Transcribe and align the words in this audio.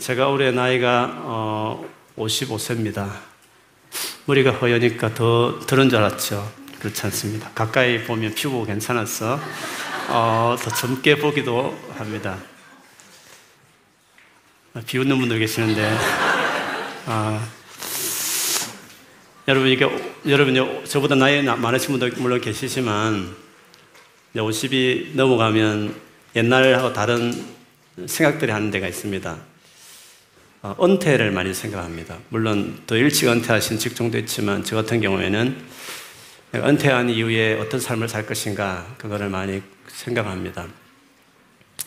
제가 0.00 0.28
올해 0.28 0.50
나이가 0.50 1.18
어, 1.18 1.86
55세입니다. 2.16 3.10
머리가 4.24 4.52
허여니까 4.52 5.12
더 5.12 5.60
들은 5.66 5.90
줄 5.90 5.98
알았죠. 5.98 6.50
그렇지 6.78 7.02
않습니다. 7.02 7.50
가까이 7.54 8.02
보면 8.02 8.34
피부 8.34 8.64
괜찮아서 8.64 9.38
어, 10.08 10.56
더 10.58 10.70
젊게 10.70 11.16
보기도 11.16 11.78
합니다. 11.98 12.38
비웃는 14.86 15.18
분들 15.18 15.38
계시는데 15.38 15.98
아, 17.04 17.46
여러분 19.46 19.68
이게 19.68 19.86
여러분 20.26 20.84
저보다 20.86 21.16
나이 21.16 21.42
많으신 21.42 21.90
분들 21.90 22.12
물론 22.16 22.40
계시지만 22.40 23.36
50이 24.34 25.14
넘어가면 25.16 25.94
옛날하고 26.34 26.94
다른 26.94 27.44
생각들이 28.06 28.50
하는 28.50 28.70
데가 28.70 28.88
있습니다. 28.88 29.51
어, 30.64 30.76
은퇴를 30.80 31.32
많이 31.32 31.52
생각합니다. 31.52 32.18
물론 32.28 32.80
더 32.86 32.96
일찍 32.96 33.28
은퇴하신 33.28 33.80
직종도 33.80 34.16
있지만 34.18 34.62
저 34.62 34.76
같은 34.76 35.00
경우에는 35.00 35.60
은퇴한 36.54 37.10
이후에 37.10 37.54
어떤 37.54 37.80
삶을 37.80 38.08
살 38.08 38.26
것인가 38.26 38.86
그거를 38.96 39.28
많이 39.28 39.60
생각합니다. 39.88 40.68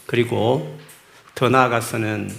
그리고 0.05 0.77
더 1.35 1.47
나아가서는 1.47 2.35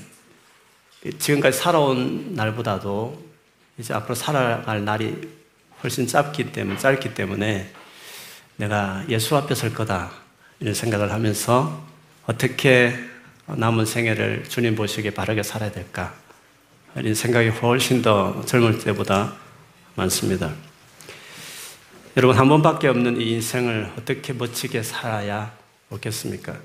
지금까지 1.19 1.57
살아온 1.57 2.35
날보다도 2.35 3.25
이제 3.79 3.95
앞으로 3.95 4.15
살아갈 4.15 4.85
날이 4.85 5.17
훨씬 5.83 6.07
짧기 6.07 6.53
때문에 6.53 6.79
짧기 6.79 7.15
때문에 7.15 7.73
내가 8.57 9.07
예수 9.09 9.39
앞에 9.39 9.55
설 9.55 9.73
거다 9.73 10.11
이런 10.61 10.75
생각을 10.75 11.13
하면서 11.13 11.83
어떻게 12.27 12.95
남은 13.47 13.87
생애를 13.87 14.45
주님 14.49 14.77
보시기에 14.77 15.13
바르게 15.13 15.43
살아야 15.43 15.73
될까 15.73 16.26
이런 16.99 17.15
생각이 17.15 17.49
훨씬 17.49 18.01
더 18.01 18.43
젊을 18.47 18.79
때보다 18.79 19.35
많습니다. 19.97 20.53
여러분, 22.17 22.39
한 22.39 22.49
번밖에 22.49 22.89
없는 22.89 23.21
이 23.21 23.33
인생을 23.33 23.93
어떻게 23.99 24.33
멋지게 24.33 24.83
살아야 24.83 25.53
없겠습니까? 25.91 26.57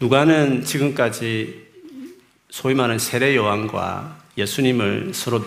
누가는 0.00 0.64
지금까지 0.64 1.66
소위 2.50 2.74
말하는 2.74 2.98
세례 2.98 3.36
요한과 3.36 4.18
예수님을 4.38 5.12
서로 5.12 5.44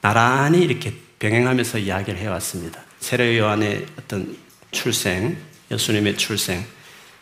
나란히 0.00 0.62
이렇게 0.62 0.94
병행하면서 1.20 1.78
이야기를 1.78 2.18
해왔습니다. 2.18 2.82
세례 2.98 3.38
요한의 3.38 3.86
어떤 3.96 4.36
출생, 4.72 5.36
예수님의 5.70 6.16
출생, 6.16 6.64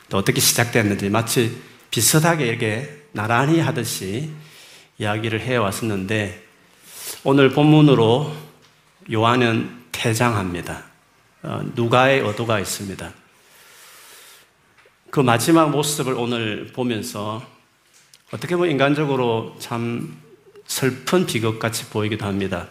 또 0.08 0.16
어떻게 0.16 0.40
시작됐는지 0.40 1.10
마치 1.10 1.60
비슷하게 1.90 2.46
이렇게 2.46 3.04
나란히 3.12 3.60
하듯이 3.60 4.30
이야기를 4.98 5.40
해왔었는데 5.40 6.44
오늘 7.24 7.50
본문으로 7.50 8.32
요한은 9.12 9.84
퇴장합니다. 9.92 10.84
어, 11.42 11.62
누가의 11.74 12.20
의도가 12.20 12.60
있습니다. 12.60 13.12
그 15.10 15.20
마지막 15.20 15.70
모습을 15.70 16.14
오늘 16.14 16.72
보면서 16.72 17.44
어떻게 18.32 18.56
보면 18.56 18.70
인간적으로 18.70 19.54
참 19.58 20.16
슬픈 20.66 21.26
비극같이 21.26 21.90
보이기도 21.90 22.26
합니다. 22.26 22.68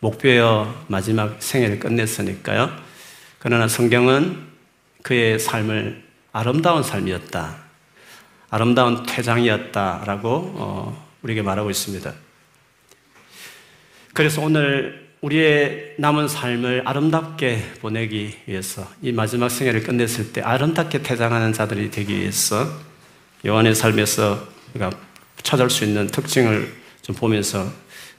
목표여 0.00 0.84
마지막 0.88 1.42
생애를 1.42 1.78
끝냈으니까요. 1.78 2.70
그러나 3.38 3.68
성경은 3.68 4.46
그의 5.02 5.38
삶을 5.38 6.04
아름다운 6.32 6.82
삶이었다. 6.82 7.56
아름다운 8.50 9.04
퇴장이었다라고 9.06 10.28
어, 10.56 11.05
우리에게 11.26 11.42
말하고 11.42 11.70
있습니다. 11.70 12.14
그래서 14.14 14.42
오늘 14.42 15.06
우리의 15.20 15.94
남은 15.98 16.28
삶을 16.28 16.82
아름답게 16.84 17.74
보내기 17.80 18.34
위해서 18.46 18.88
이 19.02 19.12
마지막 19.12 19.48
생애를 19.48 19.82
끝냈을 19.82 20.32
때 20.32 20.40
아름답게 20.40 21.02
퇴장하는 21.02 21.52
자들이 21.52 21.90
되기 21.90 22.16
위해서 22.16 22.66
요한의 23.44 23.74
삶에서 23.74 24.46
우리가 24.72 24.90
찾을 25.42 25.68
수 25.68 25.84
있는 25.84 26.06
특징을 26.06 26.72
좀 27.02 27.14
보면서 27.16 27.70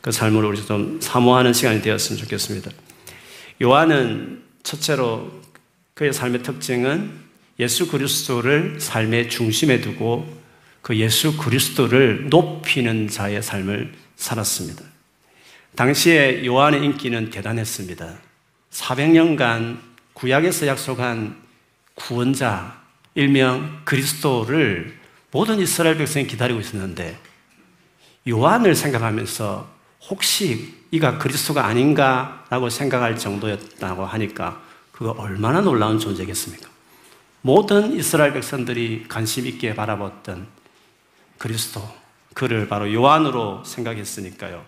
그 0.02 0.12
삶을 0.12 0.44
우리 0.44 0.64
좀 0.66 1.00
사모하는 1.02 1.54
시간이 1.54 1.82
되었으면 1.82 2.20
좋겠습니다. 2.20 2.72
요한은 3.62 4.44
첫째로 4.64 5.32
그의 5.94 6.14
삶의 6.14 6.44
특징은 6.44 7.12
예수 7.60 7.88
그리스도를 7.88 8.80
삶의 8.80 9.30
중심에 9.30 9.82
두고 9.82 10.28
그 10.88 10.96
예수 10.96 11.36
그리스도를 11.36 12.30
높이는 12.30 13.10
자의 13.10 13.44
삶을 13.44 13.92
살았습니다. 14.16 14.86
당시에 15.76 16.46
요한의 16.46 16.82
인기는 16.82 17.30
대단했습니다. 17.30 18.16
400년간 18.72 19.80
구약에서 20.14 20.66
약속한 20.66 21.36
구원자, 21.94 22.80
일명 23.16 23.82
그리스도를 23.84 24.98
모든 25.30 25.60
이스라엘 25.60 25.98
백성이 25.98 26.26
기다리고 26.26 26.62
있었는데 26.62 27.20
요한을 28.30 28.74
생각하면서 28.74 29.70
혹시 30.10 30.74
이가 30.92 31.18
그리스도가 31.18 31.66
아닌가라고 31.66 32.70
생각할 32.70 33.18
정도였다고 33.18 34.06
하니까 34.06 34.64
그거 34.94 35.12
얼마나 35.18 35.60
놀라운 35.60 36.00
존재겠습니까? 36.00 36.70
모든 37.42 37.94
이스라엘 37.94 38.32
백성들이 38.32 39.08
관심 39.10 39.48
있게 39.48 39.76
바라봤던 39.76 40.56
그리스도, 41.38 41.82
그를 42.34 42.68
바로 42.68 42.92
요한으로 42.94 43.64
생각했으니까요. 43.64 44.64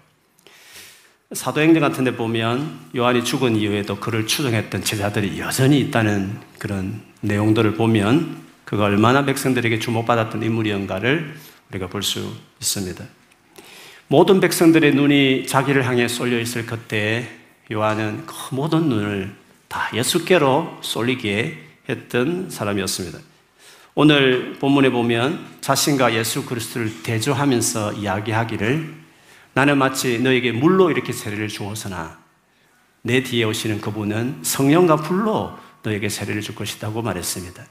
사도행전 1.32 1.82
같은 1.82 2.04
데 2.04 2.16
보면 2.16 2.90
요한이 2.96 3.24
죽은 3.24 3.56
이후에도 3.56 3.98
그를 3.98 4.26
추종했던 4.26 4.84
제자들이 4.84 5.40
여전히 5.40 5.80
있다는 5.80 6.40
그런 6.58 7.02
내용들을 7.22 7.76
보면 7.76 8.42
그가 8.66 8.86
얼마나 8.86 9.26
백성들에게 9.26 9.80
주목받았던 9.80 10.42
인물이었가를 10.42 11.36
우리가 11.70 11.88
볼 11.88 12.02
수 12.02 12.34
있습니다. 12.60 13.06
모든 14.08 14.40
백성들의 14.40 14.96
눈이 14.96 15.46
자기를 15.46 15.86
향해 15.86 16.08
쏠려 16.08 16.40
있을 16.40 16.66
그때 16.66 17.30
요한은 17.72 18.26
그 18.26 18.56
모든 18.56 18.90
눈을 18.90 19.36
다 19.68 19.92
예수께로 19.94 20.80
쏠리게 20.82 21.60
했던 21.88 22.50
사람이었습니다. 22.50 23.20
오늘 24.02 24.54
본문에 24.54 24.92
보면 24.92 25.46
자신과 25.60 26.14
예수 26.14 26.46
그리스도를 26.46 27.04
대조하면서 27.04 27.96
이야기하기를 27.96 28.94
나는 29.52 29.78
마치 29.78 30.20
너에게 30.20 30.54
물로 30.54 30.90
이렇게 30.90 31.12
세례를 31.12 31.50
주었으나 31.50 32.18
내 33.02 33.24
뒤에 33.24 33.44
오시는 33.44 33.82
그분은 33.82 34.38
성령과 34.42 34.96
불로 34.96 35.52
너에게 35.84 36.08
세례를 36.08 36.42
줄 36.42 36.56
것이라고 36.56 37.02
말했습니다. 37.02 37.62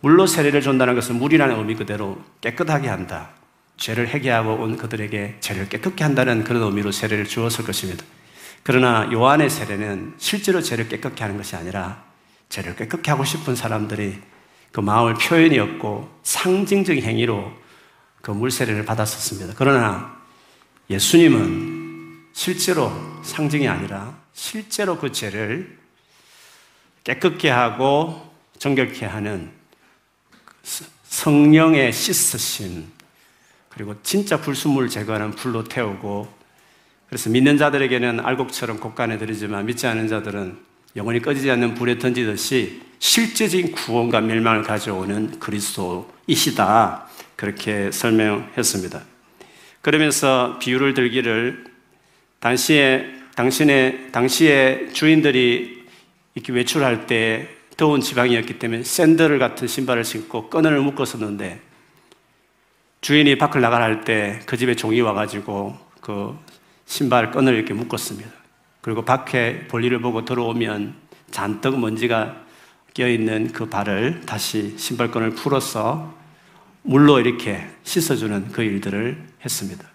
물로 0.00 0.26
세례를 0.26 0.60
준다는 0.60 0.96
것은 0.96 1.20
물이라는 1.20 1.56
의미 1.58 1.76
그대로 1.76 2.20
깨끗하게 2.40 2.88
한다. 2.88 3.30
죄를 3.76 4.08
회개하고 4.08 4.54
온 4.54 4.76
그들에게 4.76 5.36
죄를 5.38 5.68
깨끗게 5.68 6.02
한다는 6.02 6.42
그런 6.42 6.62
의미로 6.64 6.90
세례를 6.90 7.26
주었을 7.26 7.64
것입니다. 7.64 8.04
그러나 8.64 9.08
요한의 9.12 9.48
세례는 9.48 10.14
실제로 10.18 10.62
죄를 10.62 10.88
깨끗게 10.88 11.22
하는 11.22 11.36
것이 11.36 11.54
아니라 11.54 12.02
죄를 12.48 12.74
깨끗게 12.74 13.12
하고 13.12 13.24
싶은 13.24 13.54
사람들이 13.54 14.18
그 14.72 14.80
마음을 14.80 15.14
표현이었고 15.14 16.20
상징적인 16.22 17.02
행위로 17.02 17.52
그 18.22 18.30
물세례를 18.30 18.84
받았었습니다. 18.84 19.54
그러나 19.56 20.20
예수님은 20.88 22.28
실제로 22.32 22.92
상징이 23.22 23.66
아니라 23.68 24.16
실제로 24.32 24.98
그 24.98 25.12
죄를 25.12 25.78
깨끗게 27.04 27.48
하고 27.50 28.30
정결케 28.58 29.06
하는 29.06 29.50
성령의 31.04 31.92
씻으심 31.92 32.90
그리고 33.68 33.94
진짜 34.02 34.40
불순물 34.40 34.88
제거하는 34.88 35.32
불로 35.32 35.64
태우고 35.64 36.32
그래서 37.08 37.30
믿는 37.30 37.58
자들에게는 37.58 38.20
알곡처럼 38.20 38.78
곡간에 38.78 39.18
들이지만 39.18 39.66
믿지 39.66 39.86
않는 39.86 40.08
자들은 40.08 40.69
영원히 40.96 41.20
꺼지지 41.20 41.50
않는 41.50 41.74
불에 41.74 41.98
던지듯이 41.98 42.82
실제적인 42.98 43.72
구원과 43.72 44.20
멸망을 44.20 44.62
가져오는 44.62 45.38
그리스도이시다. 45.38 47.08
그렇게 47.36 47.90
설명했습니다. 47.90 49.02
그러면서 49.80 50.58
비유를 50.58 50.94
들기를 50.94 51.64
당시에 52.40 53.06
당신의 53.34 54.12
당시에 54.12 54.88
주인들이 54.92 55.84
이렇게 56.34 56.52
외출할 56.52 57.06
때 57.06 57.48
더운 57.76 58.00
지방이었기 58.02 58.58
때문에 58.58 58.82
샌들 58.82 59.38
같은 59.38 59.66
신발을 59.66 60.04
신고 60.04 60.50
끈을 60.50 60.78
묶었었는데 60.80 61.60
주인이 63.00 63.38
밖을 63.38 63.62
나가라 63.62 63.84
할 63.86 64.04
때 64.04 64.40
그 64.44 64.58
집에 64.58 64.74
종이 64.76 65.00
와가지고 65.00 65.78
그 66.02 66.38
신발 66.84 67.30
끈을 67.30 67.54
이렇게 67.54 67.72
묶었습니다. 67.72 68.39
그리고 68.80 69.04
밖에 69.04 69.66
볼일을 69.68 70.00
보고 70.00 70.24
들어오면 70.24 70.94
잔뜩 71.30 71.78
먼지가 71.78 72.36
껴있는 72.94 73.52
그 73.52 73.68
발을 73.68 74.22
다시 74.26 74.76
신발끈을 74.76 75.30
풀어서 75.30 76.14
물로 76.82 77.20
이렇게 77.20 77.68
씻어주는 77.84 78.52
그 78.52 78.62
일들을 78.62 79.22
했습니다. 79.44 79.86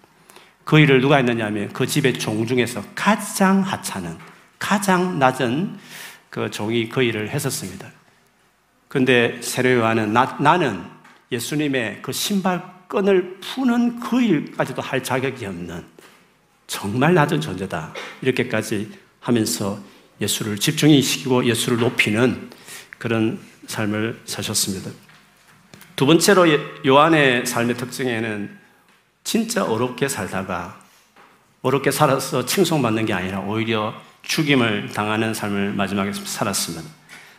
그 0.64 0.78
일을 0.78 1.00
누가 1.00 1.16
했느냐 1.16 1.46
하면 1.46 1.72
그 1.72 1.86
집의 1.86 2.14
종 2.14 2.46
중에서 2.46 2.82
가장 2.94 3.60
하찮은, 3.60 4.16
가장 4.58 5.18
낮은 5.18 5.78
그 6.30 6.50
종이 6.50 6.88
그 6.88 7.02
일을 7.02 7.30
했었습니다. 7.30 7.88
근데 8.88 9.40
세례요한은 9.42 10.12
나, 10.12 10.36
나는 10.40 10.82
예수님의 11.30 12.00
그 12.02 12.12
신발끈을 12.12 13.40
푸는 13.40 14.00
그 14.00 14.22
일까지도 14.22 14.80
할 14.80 15.02
자격이 15.02 15.44
없는 15.46 15.84
정말 16.66 17.14
낮은 17.14 17.40
존재다. 17.40 17.94
이렇게까지 18.22 18.90
하면서 19.20 19.78
예수를 20.20 20.58
집중시키고 20.58 21.44
예수를 21.44 21.78
높이는 21.78 22.50
그런 22.98 23.38
삶을 23.66 24.20
사셨습니다. 24.24 24.90
두 25.94 26.06
번째로 26.06 26.46
요한의 26.86 27.46
삶의 27.46 27.76
특징에는 27.76 28.58
진짜 29.24 29.64
어렵게 29.64 30.08
살다가 30.08 30.80
어렵게 31.62 31.90
살아서 31.90 32.44
칭송받는 32.44 33.06
게 33.06 33.12
아니라 33.12 33.40
오히려 33.40 33.94
죽임을 34.22 34.90
당하는 34.92 35.34
삶을 35.34 35.72
마지막에 35.72 36.12
살았습니다. 36.12 36.84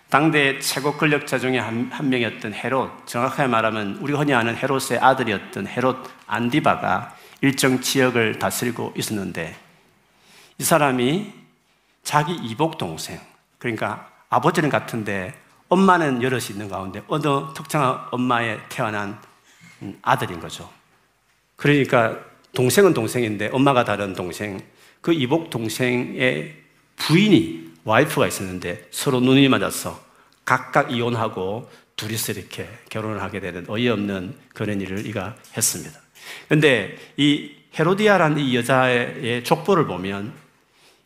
당대 0.10 0.58
최고 0.60 0.94
권력자 0.94 1.38
중에 1.38 1.60
한, 1.60 1.90
한, 1.92 2.10
명이었던 2.10 2.54
헤롯, 2.54 3.08
정확하게 3.08 3.48
말하면 3.48 3.98
우리가 4.02 4.20
흔히 4.20 4.34
아는 4.34 4.56
헤롯의 4.56 5.00
아들이었던 5.02 5.68
헤롯 5.68 5.98
안디바가 6.28 7.17
일정 7.42 7.82
지역을 7.82 8.40
다스리고 8.40 8.94
있었는데 8.98 9.56
이 10.58 10.64
사람이 10.64 11.34
자기 12.04 12.34
이복 12.34 12.78
동생, 12.78 13.20
그러니까 13.58 14.10
아버지는 14.30 14.70
같은데 14.70 15.34
엄마는 15.70 16.24
여럿이 16.24 16.52
있는 16.52 16.70
가운데 16.70 17.04
어느 17.08 17.24
특정한 17.54 18.00
엄마에 18.12 18.60
태어난 18.70 19.22
아들인 20.02 20.40
거죠. 20.40 20.70
그러니까 21.56 22.18
동생은 22.54 22.94
동생인데 22.94 23.50
엄마가 23.52 23.84
다른 23.84 24.14
동생, 24.14 24.60
그 25.02 25.14
이복 25.14 25.50
동생의 25.50 26.56
부인이 26.96 27.74
와이프가 27.84 28.28
있었는데 28.28 28.88
서로 28.92 29.20
눈이 29.20 29.48
맞아서 29.50 30.04
각각 30.44 30.92
이혼하고 30.92 31.70
둘이서 31.98 32.34
이렇게 32.34 32.70
결혼을 32.90 33.22
하게 33.22 33.40
되는 33.40 33.66
어이없는 33.68 34.38
그런 34.54 34.82
일을 34.82 35.06
이가 35.06 35.36
했습니다. 35.56 36.07
그런데 36.48 36.98
이 37.18 37.52
헤로디아라는 37.78 38.40
이 38.40 38.56
여자의 38.56 39.44
족보를 39.44 39.86
보면 39.86 40.34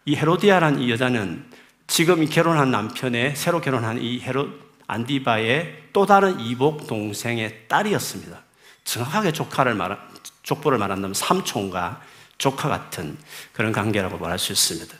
이 0.05 0.15
헤로디아라는 0.15 0.81
이 0.81 0.91
여자는 0.91 1.45
지금 1.87 2.25
결혼한 2.27 2.71
남편의 2.71 3.35
새로 3.35 3.59
결혼한 3.59 4.01
이 4.01 4.21
헤로 4.21 4.49
안디바의 4.87 5.89
또 5.93 6.05
다른 6.05 6.39
이복 6.39 6.87
동생의 6.87 7.67
딸이었습니다. 7.67 8.41
정확하게 8.83 9.31
조카를 9.33 9.75
말 9.75 9.97
족보를 10.43 10.77
말한다면 10.77 11.13
삼촌과 11.13 12.01
조카 12.37 12.69
같은 12.69 13.17
그런 13.53 13.71
관계라고 13.71 14.17
말할 14.17 14.39
수 14.39 14.51
있습니다. 14.51 14.97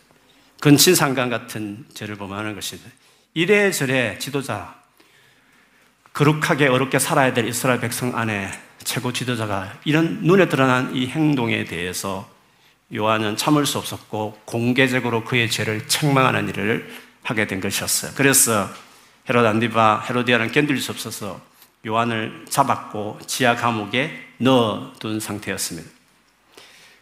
근친상간 0.60 1.30
같은 1.30 1.86
죄를 1.94 2.16
범하는 2.16 2.54
것입니다. 2.56 2.90
이래저래 3.34 4.20
지도자, 4.20 4.76
거룩하게 6.14 6.68
어렵게 6.68 7.00
살아야 7.00 7.34
될 7.34 7.48
이스라엘 7.48 7.80
백성 7.80 8.18
안에 8.18 8.52
최고 8.84 9.14
지도자가 9.14 9.74
이런 9.86 10.20
눈에 10.24 10.50
드러난 10.50 10.96
이 10.96 11.08
행동에 11.08 11.66
대해서 11.66 12.30
요한은 12.94 13.38
참을 13.38 13.66
수 13.66 13.78
없었고 13.78 14.42
공개적으로 14.46 15.24
그의 15.24 15.50
죄를 15.50 15.88
책망하는 15.88 16.50
일을 16.50 16.90
하게 17.24 17.48
된 17.48 17.62
것이었어요. 17.62 18.12
그래서 18.16 18.70
헤롯 19.30 19.46
안디바 19.46 20.06
헤로디아는 20.10 20.52
견딜 20.52 20.80
수 20.80 20.92
없어서 20.92 21.42
요한을 21.86 22.46
잡았고 22.50 23.20
지하 23.28 23.56
감옥에 23.56 24.12
넣어둔 24.38 25.20
상태였습니다. 25.20 25.90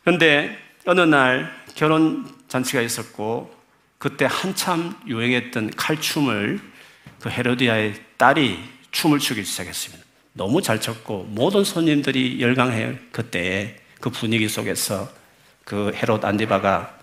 그런데 0.03 0.57
어느 0.85 1.01
날 1.01 1.51
결혼 1.75 2.25
잔치가 2.47 2.81
있었고 2.81 3.55
그때 3.97 4.25
한참 4.29 4.97
유행했던 5.07 5.71
칼춤을 5.75 6.59
그 7.19 7.29
헤로디아의 7.29 7.95
딸이 8.17 8.59
춤을 8.91 9.19
추기 9.19 9.43
시작했습니다. 9.43 10.08
너무 10.39 10.61
잘 10.61 10.79
췄고 10.79 11.25
모든 11.29 11.63
손님들이 11.63 12.41
열광해 12.41 12.97
그때 13.11 13.79
그 13.99 14.09
분위기 14.09 14.47
속에서 14.47 15.11
그 15.65 15.91
헤롯 15.93 16.25
안디바가 16.25 16.97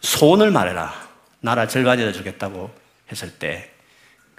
소원을 0.00 0.50
말해라. 0.50 1.08
나라 1.40 1.68
절반이라 1.68 2.12
주겠다고 2.12 2.70
했을 3.10 3.30
때 3.38 3.70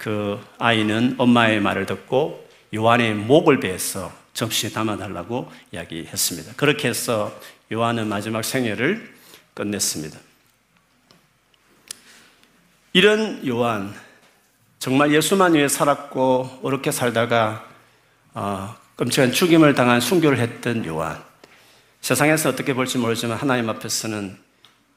그 0.02 0.44
아이는 0.58 1.14
엄마의 1.16 1.60
말을 1.60 1.86
듣고 1.86 2.44
요한의 2.74 3.14
목을 3.14 3.60
베서 3.60 4.12
접시에 4.34 4.70
담아달라고 4.70 5.48
이야기했습니다. 5.70 6.54
그렇게 6.56 6.88
해서 6.88 7.32
요한은 7.72 8.08
마지막 8.08 8.42
생애를 8.42 9.14
끝냈습니다. 9.54 10.18
이런 12.94 13.46
요한, 13.46 13.94
정말 14.80 15.14
예수만 15.14 15.54
위해 15.54 15.68
살았고 15.68 16.58
어렵게 16.64 16.90
살다가 16.90 17.71
어, 18.34 18.74
끔찍한 18.96 19.32
죽임을 19.32 19.74
당한 19.74 20.00
순교를 20.00 20.38
했던 20.38 20.84
요한. 20.86 21.22
세상에서 22.00 22.48
어떻게 22.48 22.74
볼지 22.74 22.98
모르지만 22.98 23.36
하나님 23.36 23.68
앞에서는 23.68 24.38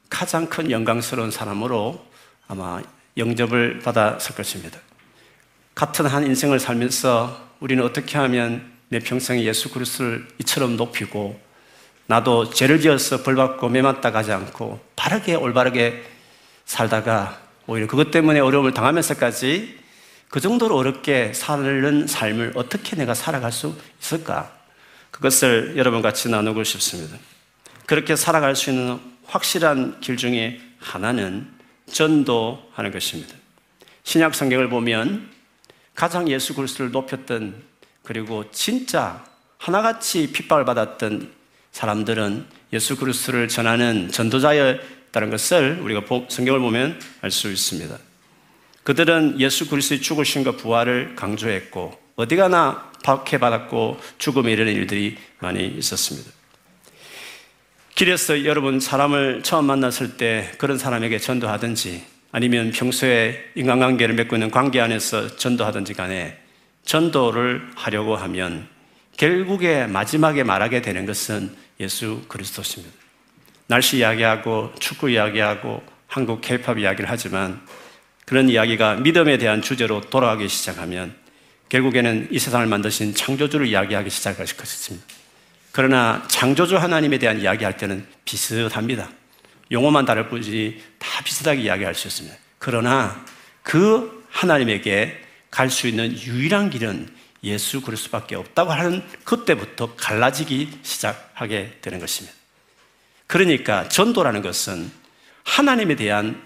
가장 0.08 0.46
큰 0.46 0.70
영광스러운 0.70 1.30
사람으로 1.30 2.04
아마 2.48 2.82
영접을 3.16 3.80
받았을 3.80 4.34
것입니다. 4.34 4.78
같은 5.74 6.06
한 6.06 6.24
인생을 6.24 6.58
살면서 6.58 7.46
우리는 7.60 7.84
어떻게 7.84 8.18
하면 8.18 8.72
내 8.88 8.98
평생에 8.98 9.42
예수 9.44 9.70
그리스도를 9.70 10.26
이처럼 10.38 10.76
높이고 10.76 11.38
나도 12.06 12.50
죄를 12.50 12.80
지어서 12.80 13.22
벌받고 13.22 13.68
매맞다 13.68 14.12
가지 14.12 14.32
않고 14.32 14.80
바르게 14.94 15.34
올바르게 15.34 16.04
살다가 16.64 17.40
오히려 17.66 17.86
그것 17.86 18.10
때문에 18.10 18.40
어려움을 18.40 18.72
당하면서까지 18.74 19.85
그 20.28 20.40
정도로 20.40 20.76
어렵게 20.76 21.32
사는 21.34 22.06
삶을 22.06 22.52
어떻게 22.56 22.96
내가 22.96 23.14
살아갈 23.14 23.52
수 23.52 23.76
있을까? 24.00 24.52
그것을 25.10 25.74
여러분 25.76 26.02
같이 26.02 26.28
나누고 26.28 26.64
싶습니다. 26.64 27.16
그렇게 27.86 28.16
살아갈 28.16 28.56
수 28.56 28.70
있는 28.70 28.98
확실한 29.24 30.00
길 30.00 30.16
중에 30.16 30.60
하나는 30.78 31.48
전도하는 31.90 32.90
것입니다. 32.90 33.34
신약 34.02 34.34
성경을 34.34 34.68
보면 34.68 35.30
가장 35.94 36.28
예수 36.28 36.54
그리스도를 36.54 36.90
높였던 36.90 37.62
그리고 38.02 38.44
진짜 38.50 39.24
하나같이 39.58 40.32
핍박을 40.32 40.64
받았던 40.64 41.32
사람들은 41.72 42.46
예수 42.72 42.96
그리스도를 42.96 43.48
전하는 43.48 44.10
전도자였다는 44.10 45.30
것을 45.30 45.80
우리가 45.80 46.02
성경을 46.28 46.60
보면 46.60 47.00
알 47.22 47.30
수 47.30 47.50
있습니다. 47.50 47.96
그들은 48.86 49.40
예수 49.40 49.68
그리스도의 49.68 50.00
죽으심과 50.00 50.52
부활을 50.52 51.16
강조했고 51.16 51.98
어디 52.14 52.36
가나 52.36 52.92
박해받았고 53.02 53.98
죽음에 54.18 54.52
이르는 54.52 54.72
일들이 54.72 55.18
많이 55.40 55.66
있었습니다. 55.66 56.30
길에서 57.96 58.44
여러분 58.44 58.78
사람을 58.78 59.42
처음 59.42 59.64
만났을 59.64 60.16
때 60.16 60.52
그런 60.58 60.78
사람에게 60.78 61.18
전도하든지 61.18 62.04
아니면 62.30 62.70
평소에 62.70 63.50
인간관계를 63.56 64.14
맺고 64.14 64.36
있는 64.36 64.52
관계 64.52 64.80
안에서 64.80 65.34
전도하든지 65.34 65.94
간에 65.94 66.38
전도를 66.84 67.68
하려고 67.74 68.14
하면 68.14 68.68
결국에 69.16 69.88
마지막에 69.88 70.44
말하게 70.44 70.82
되는 70.82 71.06
것은 71.06 71.56
예수 71.80 72.22
그리스도십니다. 72.28 72.94
날씨 73.66 73.96
이야기하고 73.96 74.74
축구 74.78 75.10
이야기하고 75.10 75.82
한국 76.06 76.40
케이팝 76.40 76.78
이야기를 76.78 77.10
하지만 77.10 77.60
그런 78.26 78.48
이야기가 78.48 78.96
믿음에 78.96 79.38
대한 79.38 79.62
주제로 79.62 80.00
돌아가기 80.00 80.48
시작하면 80.48 81.14
결국에는 81.68 82.28
이 82.30 82.38
세상을 82.38 82.66
만드신 82.66 83.14
창조주를 83.14 83.68
이야기하기 83.68 84.10
시작할 84.10 84.46
것입니다. 84.46 85.06
그러나 85.70 86.24
창조주 86.26 86.76
하나님에 86.76 87.18
대한 87.18 87.40
이야기할 87.40 87.76
때는 87.76 88.04
비슷합니다. 88.24 89.08
용어만 89.70 90.04
다를 90.04 90.28
뿐이지 90.28 90.82
다 90.98 91.22
비슷하게 91.22 91.62
이야기할 91.62 91.94
수 91.94 92.08
있습니다. 92.08 92.36
그러나 92.58 93.24
그 93.62 94.24
하나님에게 94.30 95.22
갈 95.50 95.70
수 95.70 95.86
있는 95.86 96.12
유일한 96.20 96.68
길은 96.68 97.08
예수 97.44 97.80
그리스도밖에 97.80 98.34
없다고 98.34 98.72
하는 98.72 99.02
그때부터 99.24 99.94
갈라지기 99.94 100.80
시작하게 100.82 101.78
되는 101.80 102.00
것입니다. 102.00 102.36
그러니까 103.28 103.88
전도라는 103.88 104.42
것은 104.42 104.90
하나님에 105.44 105.94
대한 105.94 106.42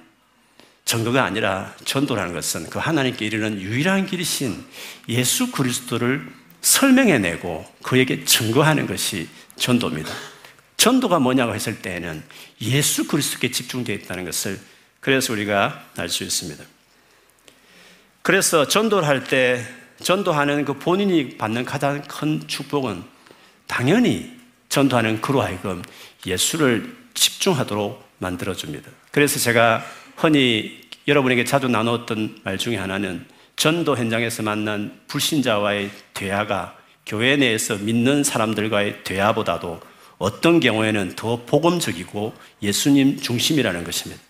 전도가 0.85 1.25
아니라 1.25 1.75
전도라는 1.85 2.33
것은 2.35 2.69
그 2.71 2.79
하나님께 2.79 3.25
이르는 3.25 3.61
유일한 3.61 4.07
길이신 4.07 4.65
예수 5.09 5.53
그리스도를 5.53 6.27
설명해내고 6.63 7.65
그에게 7.83 8.25
증거하는 8.25 8.87
것이 8.87 9.29
전도입니다. 9.57 10.11
전도가 10.77 11.19
뭐냐고 11.19 11.55
했을 11.55 11.81
때에는 11.83 12.23
예수 12.63 13.07
그리스도께 13.07 13.51
집중되어 13.51 13.95
있다는 13.97 14.25
것을 14.25 14.59
그래서 15.01 15.33
우리가 15.33 15.85
알 15.97 16.09
수 16.09 16.25
있습니다. 16.25 16.63
그래서 18.23 18.67
전도를 18.69 19.07
할 19.07 19.25
때 19.25 19.65
전도하는 20.03 20.65
그 20.65 20.75
본인이 20.75 21.37
받는 21.37 21.65
가장 21.65 22.03
큰 22.03 22.47
축복은 22.47 23.03
당연히 23.67 24.33
전도하는 24.71 25.21
그로 25.21 25.43
하여금 25.43 25.83
예수를 26.27 26.97
집중하도록 27.15 28.03
만들어줍니다. 28.19 28.91
그래서 29.11 29.39
제가 29.39 29.85
흔히 30.21 30.79
여러분에게 31.09 31.45
자주 31.45 31.67
나누었던 31.69 32.41
말 32.45 32.59
중에 32.59 32.77
하나는 32.77 33.25
전도 33.57 33.97
현장에서 33.97 34.43
만난 34.43 35.01
불신자와의 35.07 35.91
대화가 36.13 36.77
교회 37.07 37.37
내에서 37.37 37.77
믿는 37.77 38.23
사람들과의 38.23 39.03
대화보다도 39.05 39.81
어떤 40.19 40.61
경우에는 40.61 41.17
더 41.17 41.41
복음적이고 41.47 42.35
예수님 42.63 43.19
중심이라는 43.19 43.83
것입니다. 43.83 44.23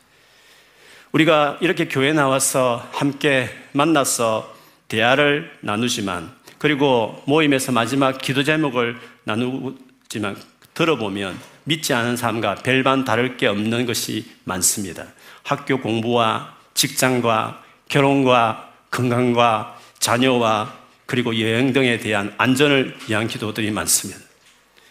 우리가 1.11 1.59
이렇게 1.61 1.89
교회 1.89 2.13
나와서 2.13 2.89
함께 2.93 3.51
만나서 3.73 4.55
대화를 4.87 5.51
나누지만 5.61 6.31
그리고 6.59 7.21
모임에서 7.27 7.73
마지막 7.73 8.19
기도 8.19 8.45
제목을 8.45 8.97
나누지만 9.25 10.37
들어보면 10.75 11.39
믿지 11.65 11.93
않은 11.95 12.17
사람과 12.17 12.57
별반 12.57 13.05
다를 13.05 13.37
게 13.37 13.47
없는 13.47 13.87
것이 13.87 14.27
많습니다. 14.45 15.07
학교 15.43 15.81
공부와 15.81 16.57
직장과 16.75 17.63
결혼과 17.89 18.71
건강과 18.91 19.79
자녀와 19.99 20.75
그리고 21.07 21.39
여행 21.41 21.73
등에 21.73 21.99
대한 21.99 22.35
안전을 22.39 22.97
위한 23.09 23.27
기도들이 23.27 23.71
많습니다. 23.71 24.21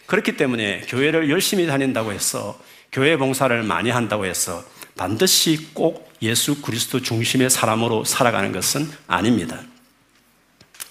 그렇기 0.06 0.36
때문에 0.36 0.82
교회를 0.88 1.30
열심히 1.30 1.66
다닌다고 1.66 2.12
해서 2.12 2.60
교회 2.92 3.16
봉사를 3.16 3.62
많이 3.62 3.90
한다고 3.90 4.26
해서 4.26 4.64
반드시 4.96 5.68
꼭 5.72 6.12
예수 6.20 6.60
그리스도 6.60 7.00
중심의 7.00 7.48
사람으로 7.48 8.04
살아가는 8.04 8.52
것은 8.52 8.90
아닙니다. 9.06 9.60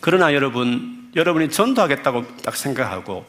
그러나 0.01 0.33
여러분, 0.33 1.11
여러분이 1.15 1.51
전도하겠다고 1.51 2.37
딱 2.37 2.55
생각하고 2.55 3.25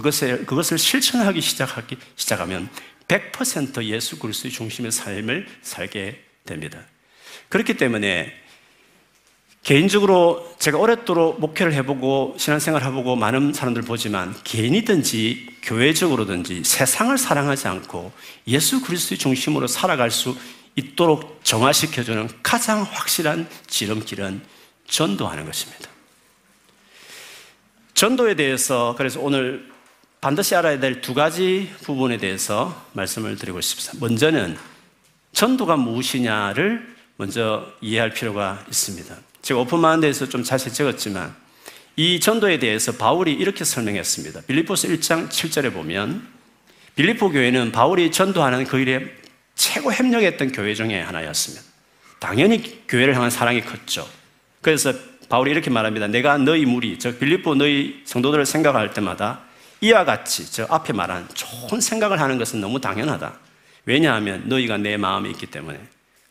그것을, 0.00 0.46
그것을 0.46 0.78
실천하기 0.78 1.40
시작하기, 1.40 1.96
시작하면 2.16 2.68
100% 3.08 3.84
예수 3.84 4.18
그리스도의 4.18 4.52
중심의 4.52 4.92
삶을 4.92 5.46
살게 5.62 6.22
됩니다. 6.44 6.80
그렇기 7.48 7.74
때문에 7.74 8.32
개인적으로 9.62 10.54
제가 10.58 10.78
오랫도록 10.78 11.38
목회를 11.38 11.74
해보고 11.74 12.34
신앙생활 12.38 12.82
해보고 12.82 13.16
많은 13.16 13.52
사람들 13.52 13.82
보지만 13.82 14.34
개인이든지 14.42 15.58
교회적으로든지 15.62 16.64
세상을 16.64 17.16
사랑하지 17.18 17.68
않고 17.68 18.10
예수 18.48 18.80
그리스도의 18.80 19.18
중심으로 19.18 19.66
살아갈 19.66 20.10
수 20.10 20.34
있도록 20.76 21.40
정화시켜주는 21.44 22.28
가장 22.42 22.82
확실한 22.82 23.48
지름길은 23.66 24.40
전도하는 24.86 25.44
것입니다. 25.44 25.90
전도에 27.92 28.34
대해서 28.34 28.94
그래서 28.96 29.20
오늘 29.20 29.69
반드시 30.20 30.54
알아야 30.54 30.78
될 30.78 31.00
두 31.00 31.14
가지 31.14 31.70
부분에 31.82 32.18
대해서 32.18 32.86
말씀을 32.92 33.36
드리고 33.36 33.60
싶습니다. 33.62 34.06
먼저는 34.06 34.56
전도가 35.32 35.76
무엇이냐를 35.76 36.94
먼저 37.16 37.66
이해할 37.80 38.10
필요가 38.10 38.62
있습니다. 38.68 39.16
제가 39.40 39.60
오픈마인드에서 39.60 40.28
좀 40.28 40.42
자세히 40.42 40.74
적었지만 40.74 41.34
이 41.96 42.20
전도에 42.20 42.58
대해서 42.58 42.92
바울이 42.92 43.32
이렇게 43.32 43.64
설명했습니다. 43.64 44.42
빌리포스 44.42 44.88
1장 44.88 45.30
7절에 45.30 45.72
보면 45.72 46.26
빌리포 46.96 47.30
교회는 47.30 47.72
바울이 47.72 48.10
전도하는 48.10 48.64
그 48.64 48.78
일에 48.78 49.06
최고 49.54 49.90
협력했던 49.92 50.52
교회 50.52 50.74
중에 50.74 51.00
하나였습니다. 51.00 51.64
당연히 52.18 52.86
교회를 52.88 53.14
향한 53.16 53.30
사랑이 53.30 53.62
컸죠. 53.62 54.06
그래서 54.60 54.92
바울이 55.30 55.50
이렇게 55.50 55.70
말합니다. 55.70 56.08
내가 56.08 56.36
너희 56.36 56.66
무리, 56.66 56.98
저 56.98 57.16
빌리포 57.16 57.54
너희 57.54 58.02
성도들을 58.04 58.44
생각할 58.44 58.92
때마다 58.92 59.40
이와 59.80 60.04
같이 60.04 60.50
저 60.50 60.66
앞에 60.68 60.92
말한 60.92 61.28
좋은 61.34 61.80
생각을 61.80 62.20
하는 62.20 62.38
것은 62.38 62.60
너무 62.60 62.80
당연하다. 62.80 63.32
왜냐하면 63.86 64.48
너희가 64.48 64.76
내 64.76 64.96
마음에 64.96 65.30
있기 65.30 65.46
때문에. 65.46 65.80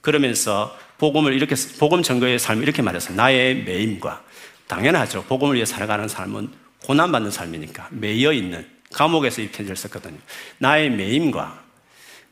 그러면서 0.01 0.77
복음을 0.97 1.33
이렇게 1.33 1.55
복음 1.79 2.03
증거의 2.03 2.39
삶을 2.39 2.63
이렇게 2.63 2.81
말해서 2.81 3.13
나의 3.13 3.63
매임과 3.63 4.23
당연하죠. 4.67 5.23
복음을 5.23 5.55
위해 5.55 5.65
살아가는 5.65 6.07
삶은 6.07 6.51
고난 6.83 7.11
받는 7.11 7.31
삶이니까 7.31 7.87
매여 7.91 8.33
있는 8.33 8.67
감옥에서 8.93 9.41
이 9.41 9.49
편지를 9.49 9.75
썼거든요. 9.75 10.17
나의 10.59 10.89
매임과 10.91 11.63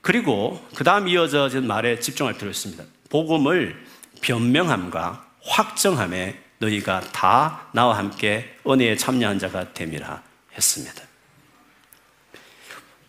그리고 0.01 0.65
그 0.75 0.83
다음 0.83 1.07
이어진 1.07 1.67
말에 1.67 1.99
집중할 1.99 2.35
필요 2.35 2.49
있습니다. 2.49 2.83
복음을 3.09 3.75
변명함과 4.21 5.25
확정함에 5.43 6.39
너희가 6.59 7.01
다 7.11 7.67
나와 7.73 7.97
함께 7.97 8.55
은혜에 8.67 8.95
참여한 8.95 9.39
자가 9.39 9.73
됨이라 9.73 10.21
했습니다. 10.55 11.06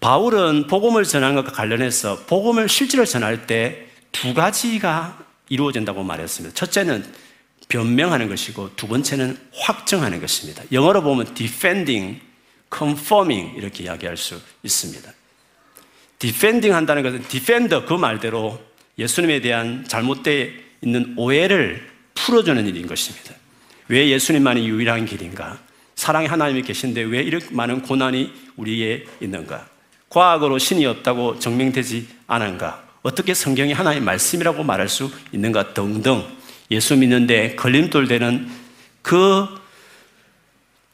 바울은 0.00 0.66
복음을 0.68 1.04
전하는 1.04 1.34
것과 1.36 1.52
관련해서 1.52 2.24
복음을 2.26 2.68
실제로 2.68 3.04
전할 3.04 3.46
때 3.46 3.88
두 4.12 4.34
가지가 4.34 5.18
이루어진다고 5.48 6.02
말했습니다. 6.02 6.54
첫째는 6.54 7.04
변명하는 7.68 8.28
것이고 8.28 8.74
두 8.76 8.88
번째는 8.88 9.38
확정하는 9.54 10.20
것입니다. 10.20 10.62
영어로 10.72 11.02
보면 11.02 11.34
defending, 11.34 12.20
confirming 12.74 13.56
이렇게 13.56 13.84
이야기할 13.84 14.16
수 14.16 14.40
있습니다. 14.62 15.12
defending 16.18 16.74
한다는 16.74 17.02
것은 17.02 17.22
defender 17.28 17.84
그 17.86 17.92
말대로 17.94 18.60
예수님에 18.98 19.40
대한 19.40 19.84
잘못되어 19.86 20.48
있는 20.82 21.14
오해를 21.16 21.88
풀어주는 22.14 22.66
일인 22.66 22.86
것입니다. 22.86 23.34
왜 23.88 24.08
예수님만이 24.08 24.68
유일한 24.68 25.06
길인가? 25.06 25.58
사랑의 25.94 26.28
하나님이 26.28 26.62
계신데 26.62 27.02
왜 27.02 27.22
이렇게 27.22 27.46
많은 27.50 27.82
고난이 27.82 28.32
우리에 28.56 29.04
있는가? 29.20 29.68
과학으로 30.08 30.58
신이 30.58 30.86
없다고 30.86 31.38
증명되지 31.38 32.08
않은가? 32.26 32.84
어떻게 33.02 33.34
성경이 33.34 33.72
하나님의 33.72 34.04
말씀이라고 34.04 34.64
말할 34.64 34.88
수 34.88 35.10
있는가 35.32 35.74
등등 35.74 36.24
예수 36.70 36.96
믿는데 36.96 37.56
걸림돌 37.56 38.08
되는 38.08 38.50
그 39.02 39.46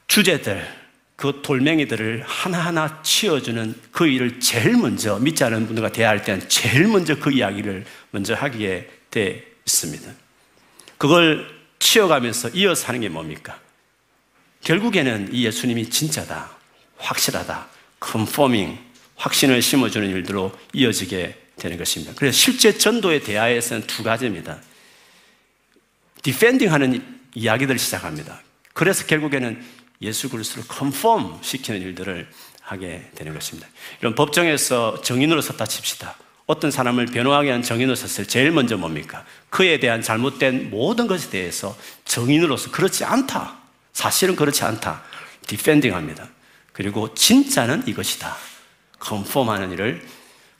주제들, 0.07 0.65
그 1.15 1.41
돌멩이들을 1.41 2.23
하나하나 2.25 3.01
치워주는 3.01 3.75
그 3.91 4.07
일을 4.07 4.39
제일 4.39 4.77
먼저 4.77 5.17
믿지 5.19 5.43
않은 5.43 5.65
분들과 5.65 5.91
대화할 5.91 6.23
때는 6.23 6.47
제일 6.47 6.87
먼저 6.87 7.15
그 7.15 7.31
이야기를 7.31 7.85
먼저 8.11 8.33
하기에 8.33 8.89
돼 9.11 9.45
있습니다. 9.65 10.11
그걸 10.97 11.47
치워가면서 11.79 12.49
이어서 12.49 12.87
하는 12.87 13.01
게 13.01 13.09
뭡니까? 13.09 13.59
결국에는 14.61 15.29
이 15.31 15.45
예수님이 15.45 15.89
진짜다, 15.89 16.49
확실하다, 16.97 17.67
컨포밍, 17.99 18.77
확신을 19.15 19.61
심어주는 19.61 20.09
일들로 20.09 20.51
이어지게 20.73 21.35
되는 21.57 21.77
것입니다. 21.77 22.13
그래서 22.15 22.37
실제 22.37 22.77
전도의 22.77 23.23
대화에서는 23.23 23.87
두 23.87 24.03
가지입니다. 24.03 24.59
defending 26.21 26.71
하는 26.71 27.19
이야기들을 27.33 27.79
시작합니다. 27.79 28.41
그래서 28.73 29.05
결국에는 29.05 29.63
예수 30.01 30.29
그리스도를 30.29 30.67
confirm 30.67 31.39
시키는 31.41 31.81
일들을 31.81 32.27
하게 32.61 33.09
되는 33.15 33.33
것입니다. 33.33 33.67
이런 34.01 34.15
법정에서 34.15 35.01
증인으로 35.01 35.41
섰다 35.41 35.65
칩시다. 35.65 36.17
어떤 36.47 36.71
사람을 36.71 37.07
변호하게 37.07 37.51
한 37.51 37.63
증인으로 37.63 37.95
섰을 37.95 38.27
제일 38.27 38.51
먼저 38.51 38.77
뭡니까? 38.77 39.25
그에 39.49 39.79
대한 39.79 40.01
잘못된 40.01 40.69
모든 40.69 41.07
것에 41.07 41.29
대해서 41.29 41.75
증인으로서 42.05 42.71
그렇지 42.71 43.03
않다. 43.03 43.57
사실은 43.93 44.35
그렇지 44.35 44.63
않다. 44.63 45.03
defending 45.47 45.95
합니다. 45.95 46.27
그리고 46.73 47.13
진짜는 47.13 47.87
이것이다. 47.87 48.35
confirm하는 48.99 49.71
일을 49.71 50.05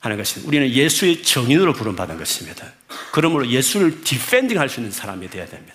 하는 0.00 0.16
것입니다. 0.16 0.48
우리는 0.48 0.68
예수의 0.70 1.22
증인으로 1.22 1.72
부름받은 1.72 2.16
것입니다. 2.18 2.72
그러므로 3.12 3.46
예수를 3.48 4.02
defending 4.02 4.58
할 4.58 4.68
수 4.68 4.80
있는 4.80 4.92
사람이 4.92 5.28
되어야 5.30 5.46
됩니다. 5.46 5.74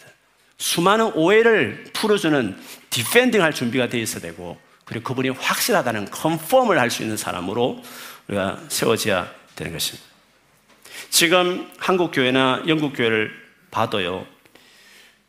수많은 0.58 1.14
오해를 1.16 1.86
풀어주는 1.94 2.58
defending 2.90 3.42
할 3.42 3.54
준비가 3.54 3.90
되어 3.90 4.02
있어야 4.02 4.22
되고, 4.22 4.60
그리고 4.86 5.04
그분이 5.06 5.30
확실하다는 5.30 6.12
confirm을 6.12 6.80
할 6.80 6.90
수 6.92 7.02
있는 7.02 7.18
사람으로 7.18 7.84
우리가 8.28 8.60
세워져야 8.70 9.30
되는 9.56 9.74
것입니다. 9.74 10.08
지금 11.10 11.70
한국 11.78 12.12
교회나 12.12 12.64
영국 12.68 12.94
교회를 12.96 13.32
봐도요, 13.72 14.26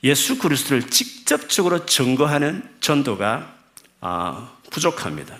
예수 0.05 0.39
그리스도를 0.39 0.89
직접적으로 0.91 1.87
증거하는 1.87 2.69
전도가 2.81 3.55
아, 4.01 4.53
부족합니다. 4.71 5.37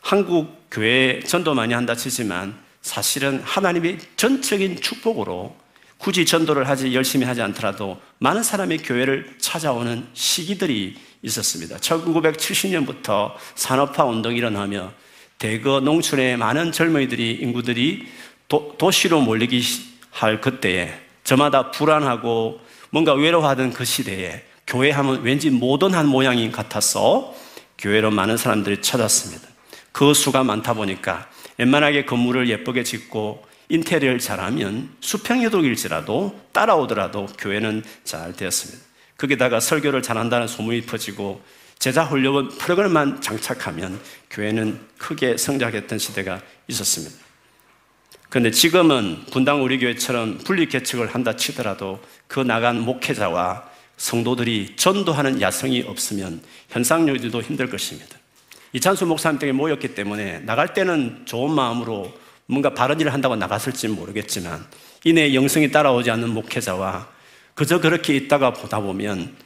한국 0.00 0.63
교회 0.74 1.20
전도 1.20 1.54
많이 1.54 1.72
한다 1.72 1.94
치지만 1.94 2.58
사실은 2.82 3.40
하나님의 3.44 3.98
전적인 4.16 4.80
축복으로 4.80 5.54
굳이 5.98 6.26
전도를 6.26 6.68
하지 6.68 6.92
열심히 6.96 7.24
하지 7.24 7.42
않더라도 7.42 8.00
많은 8.18 8.42
사람이 8.42 8.78
교회를 8.78 9.36
찾아오는 9.38 10.04
시기들이 10.14 10.96
있었습니다. 11.22 11.76
1970년부터 11.76 13.34
산업화 13.54 14.04
운동이 14.04 14.36
일어나며 14.36 14.92
대거 15.38 15.78
농촌의 15.78 16.38
많은 16.38 16.72
젊은이들이 16.72 17.38
인구들이 17.40 18.08
도, 18.48 18.74
도시로 18.76 19.20
몰리기 19.20 19.62
할 20.10 20.40
그때에 20.40 20.92
저마다 21.22 21.70
불안하고 21.70 22.60
뭔가 22.90 23.14
외로워하던 23.14 23.72
그 23.72 23.84
시대에 23.84 24.42
교회 24.66 24.90
하면 24.90 25.22
왠지 25.22 25.50
모던한 25.50 26.06
모양인 26.08 26.50
같아서 26.50 27.32
교회로 27.78 28.10
많은 28.10 28.36
사람들이 28.36 28.82
찾았습니다. 28.82 29.53
그 29.94 30.12
수가 30.12 30.42
많다 30.42 30.74
보니까 30.74 31.30
웬만하게 31.56 32.04
건물을 32.04 32.48
예쁘게 32.48 32.82
짓고 32.82 33.46
인테리어를 33.68 34.18
잘하면 34.18 34.90
수평여독일지라도 34.98 36.48
따라오더라도 36.50 37.26
교회는 37.38 37.84
잘 38.02 38.32
되었습니다. 38.32 38.82
거기다가 39.16 39.60
설교를 39.60 40.02
잘한다는 40.02 40.48
소문이 40.48 40.80
퍼지고 40.82 41.40
제자 41.78 42.02
훈련은 42.02 42.48
프로그램만 42.58 43.20
장착하면 43.20 44.00
교회는 44.30 44.80
크게 44.98 45.36
성장했던 45.36 46.00
시대가 46.00 46.42
있었습니다. 46.66 47.14
그런데 48.28 48.50
지금은 48.50 49.26
분당 49.30 49.62
우리 49.62 49.78
교회처럼 49.78 50.38
분리 50.38 50.66
개척을 50.66 51.14
한다 51.14 51.36
치더라도 51.36 52.02
그 52.26 52.40
나간 52.40 52.80
목회자와 52.80 53.62
성도들이 53.96 54.74
전도하는 54.74 55.40
야성이 55.40 55.84
없으면 55.86 56.42
현상 56.68 57.08
유지도 57.08 57.42
힘들 57.42 57.70
것입니다. 57.70 58.23
이찬수 58.74 59.06
목사님 59.06 59.38
댁에 59.38 59.52
모였기 59.52 59.94
때문에 59.94 60.40
나갈 60.40 60.74
때는 60.74 61.22
좋은 61.26 61.54
마음으로 61.54 62.12
뭔가 62.46 62.74
바른 62.74 63.00
일을 63.00 63.12
한다고 63.12 63.36
나갔을지 63.36 63.86
모르겠지만 63.86 64.66
이내 65.04 65.32
영성이 65.32 65.70
따라오지 65.70 66.10
않는 66.10 66.30
목회자와 66.30 67.08
그저 67.54 67.80
그렇게 67.80 68.16
있다가 68.16 68.52
보다 68.52 68.80
보면 68.80 69.36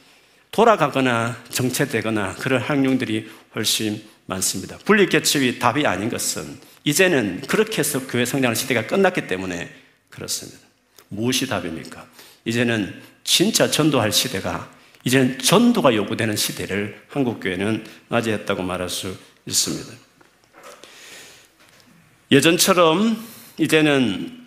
돌아가거나 0.51 1.37
정체되거나 1.49 2.35
그런 2.35 2.59
학령들이 2.59 3.29
훨씬 3.53 4.03
많습니다. 4.25 4.79
분리개척이 4.83 5.59
답이 5.59 5.85
아닌 5.85 6.09
것은 6.09 6.57
이제는 6.83 7.41
그렇게 7.47 7.79
해서 7.79 8.07
교회 8.07 8.25
성장의 8.25 8.55
시대가 8.55 8.87
끝났기 8.87 9.27
때문에 9.27 9.69
그렇습니다. 10.09 10.57
무엇이 11.09 11.47
답입니까? 11.47 12.03
이제는 12.45 12.99
진짜 13.23 13.69
전도할 13.69 14.11
시대가 14.11 14.71
이제는 15.05 15.39
전도가 15.39 15.95
요구되는 15.95 16.35
시대를 16.35 17.01
한국교회는 17.09 17.85
맞이했다고 18.09 18.63
말할 18.63 18.89
수 18.89 19.15
있습니다. 19.45 19.93
예전처럼 22.31 23.17
이제는 23.57 24.39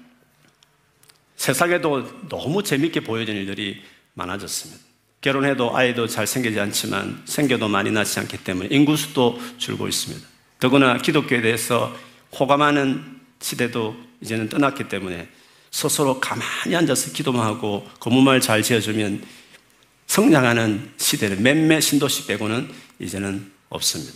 세상에도 1.36 2.28
너무 2.28 2.62
재밌게 2.62 3.00
보여지는 3.00 3.40
일들이 3.40 3.82
많아졌습니다. 4.14 4.80
결혼해도 5.20 5.76
아이도 5.76 6.06
잘 6.06 6.26
생기지 6.26 6.58
않지만 6.60 7.22
생겨도 7.24 7.68
많이 7.68 7.90
나지 7.90 8.18
않기 8.20 8.44
때문에 8.44 8.68
인구수도 8.70 9.40
줄고 9.58 9.88
있습니다. 9.88 10.26
더구나 10.60 10.98
기독교에 10.98 11.40
대해서 11.40 11.96
호감하는 12.38 13.20
시대도 13.40 13.96
이제는 14.20 14.48
떠났기 14.48 14.88
때문에 14.88 15.28
스스로 15.70 16.20
가만히 16.20 16.76
앉아서 16.76 17.12
기도만 17.12 17.44
하고 17.44 17.88
건물만 17.98 18.40
잘 18.40 18.62
지어주면 18.62 19.22
성장하는 20.12 20.90
시대는 20.98 21.42
몇몇 21.42 21.80
신도시 21.80 22.26
빼고는 22.26 22.68
이제는 22.98 23.50
없습니다. 23.70 24.12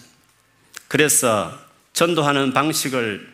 그래서 0.88 1.58
전도하는 1.94 2.52
방식을 2.52 3.26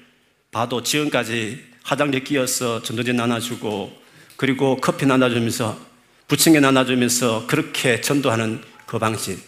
봐도 0.52 0.80
지금까지 0.80 1.60
화장대 1.82 2.20
끼어서 2.20 2.80
전도제 2.80 3.14
나눠주고 3.14 3.92
그리고 4.36 4.76
커피 4.76 5.06
나눠주면서 5.06 5.76
부침개 6.28 6.60
나눠주면서 6.60 7.48
그렇게 7.48 8.00
전도하는 8.00 8.62
그 8.86 9.00
방식 9.00 9.40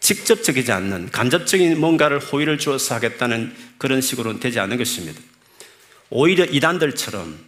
직접적이지 0.00 0.72
않는 0.72 1.10
간접적인 1.10 1.78
뭔가를 1.78 2.20
호의를 2.20 2.56
주어서 2.56 2.94
하겠다는 2.94 3.54
그런 3.76 4.00
식으로는 4.00 4.40
되지 4.40 4.58
않는 4.60 4.78
것입니다. 4.78 5.20
오히려 6.08 6.46
이단들처럼 6.46 7.38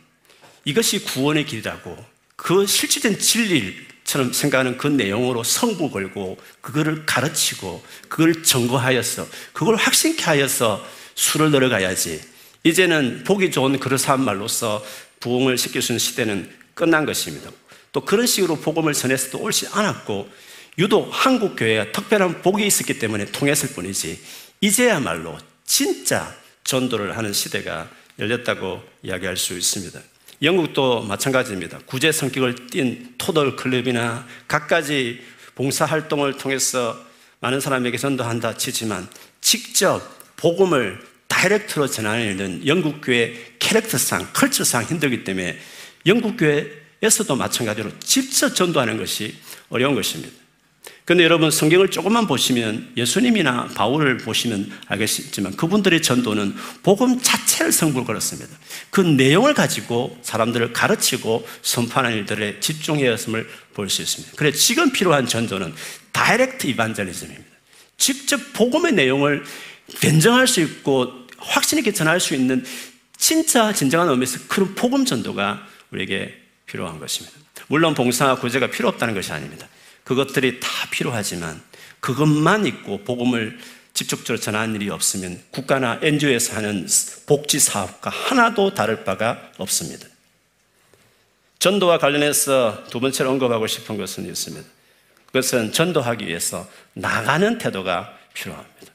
이것이 0.66 1.02
구원의 1.02 1.46
길이라고 1.46 1.96
그 2.36 2.66
실질적인 2.66 3.18
진리 3.18 3.93
처럼 4.04 4.32
생각하는 4.32 4.76
그 4.76 4.86
내용으로 4.86 5.42
성부 5.42 5.90
걸고 5.90 6.38
그거를 6.60 7.06
가르치고 7.06 7.82
그걸 8.08 8.42
증거하여서 8.42 9.26
그걸 9.52 9.76
확신케 9.76 10.22
하여서 10.24 10.84
술을 11.14 11.50
늘어가야지 11.50 12.20
이제는 12.64 13.24
보기 13.24 13.50
좋은 13.50 13.78
그러한 13.78 14.20
말로서 14.20 14.84
부흥을 15.20 15.58
시킬 15.58 15.82
수 15.82 15.92
있는 15.92 15.98
시대는 15.98 16.50
끝난 16.74 17.06
것입니다. 17.06 17.50
또 17.92 18.00
그런 18.04 18.26
식으로 18.26 18.56
복음을 18.56 18.92
전해서도 18.92 19.38
옳지 19.38 19.68
않았고 19.72 20.28
유독 20.78 21.08
한국 21.12 21.56
교회가 21.56 21.92
특별한 21.92 22.42
복이 22.42 22.66
있었기 22.66 22.98
때문에 22.98 23.26
통했을 23.26 23.70
뿐이지 23.70 24.20
이제야말로 24.60 25.38
진짜 25.64 26.34
전도를 26.64 27.16
하는 27.16 27.32
시대가 27.32 27.88
열렸다고 28.18 28.82
이야기할 29.02 29.36
수 29.36 29.56
있습니다. 29.56 30.00
영국도 30.42 31.02
마찬가지입니다. 31.02 31.78
구제 31.86 32.12
성격을 32.12 32.66
띤 32.68 33.14
토덜 33.18 33.56
클럽이나 33.56 34.26
각가지 34.48 35.20
봉사 35.54 35.84
활동을 35.84 36.36
통해서 36.36 36.98
많은 37.40 37.60
사람에게 37.60 37.96
전도한다 37.96 38.56
치지만 38.56 39.08
직접 39.40 40.02
복음을 40.36 41.00
다이렉트로 41.28 41.86
전하는 41.86 42.66
영국 42.66 43.00
교회 43.02 43.34
캐릭터상, 43.58 44.28
컬처상 44.32 44.84
힘들기 44.84 45.24
때문에 45.24 45.58
영국 46.06 46.36
교회에서도 46.36 47.36
마찬가지로 47.36 47.90
직접 48.00 48.54
전도하는 48.54 48.96
것이 48.96 49.34
어려운 49.68 49.94
것입니다. 49.94 50.43
근데 51.04 51.22
여러분 51.22 51.50
성경을 51.50 51.90
조금만 51.90 52.26
보시면 52.26 52.92
예수님이나 52.96 53.68
바울을 53.74 54.18
보시면 54.18 54.70
알겠지만 54.86 55.56
그분들의 55.56 56.00
전도는 56.02 56.54
복음 56.82 57.20
자체를 57.20 57.72
성불 57.72 58.04
걸었습니다. 58.04 58.50
그 58.90 59.00
내용을 59.00 59.52
가지고 59.54 60.18
사람들을 60.22 60.72
가르치고 60.72 61.46
선포하는 61.62 62.16
일들에 62.16 62.58
집중해었음을 62.60 63.48
볼 63.74 63.88
수 63.90 64.02
있습니다. 64.02 64.36
그래 64.36 64.52
지금 64.52 64.92
필요한 64.92 65.26
전도는 65.26 65.74
다이렉트 66.12 66.66
이반젤리즘입니다. 66.68 67.44
직접 67.98 68.40
복음의 68.54 68.92
내용을 68.92 69.44
변정할 70.00 70.46
수 70.46 70.60
있고 70.62 71.12
확신 71.38 71.78
있게 71.78 71.92
전할 71.92 72.20
수 72.20 72.34
있는 72.34 72.64
진짜 73.16 73.72
진정한 73.72 74.08
의미에서 74.08 74.40
그런 74.48 74.74
복음 74.74 75.04
전도가 75.04 75.66
우리에게 75.90 76.34
필요한 76.66 76.98
것입니다. 76.98 77.36
물론 77.68 77.94
봉사와 77.94 78.36
구제가 78.36 78.68
필요 78.70 78.88
없다는 78.88 79.14
것이 79.14 79.32
아닙니다. 79.32 79.68
그것들이 80.04 80.60
다 80.60 80.68
필요하지만 80.90 81.60
그것만 82.00 82.66
있고 82.66 83.02
복음을 83.04 83.58
직접적으로 83.94 84.38
전하는 84.38 84.74
일이 84.74 84.90
없으면 84.90 85.40
국가나 85.50 85.98
NGO에서 86.02 86.56
하는 86.56 86.86
복지 87.26 87.58
사업과 87.58 88.10
하나도 88.10 88.74
다를 88.74 89.04
바가 89.04 89.52
없습니다. 89.58 90.06
전도와 91.58 91.98
관련해서 91.98 92.84
두 92.90 93.00
번째로 93.00 93.30
언급하고 93.30 93.66
싶은 93.66 93.96
것은 93.96 94.26
있습니다. 94.26 94.68
그것은 95.26 95.72
전도하기 95.72 96.26
위해서 96.26 96.68
나가는 96.92 97.56
태도가 97.56 98.18
필요합니다. 98.34 98.92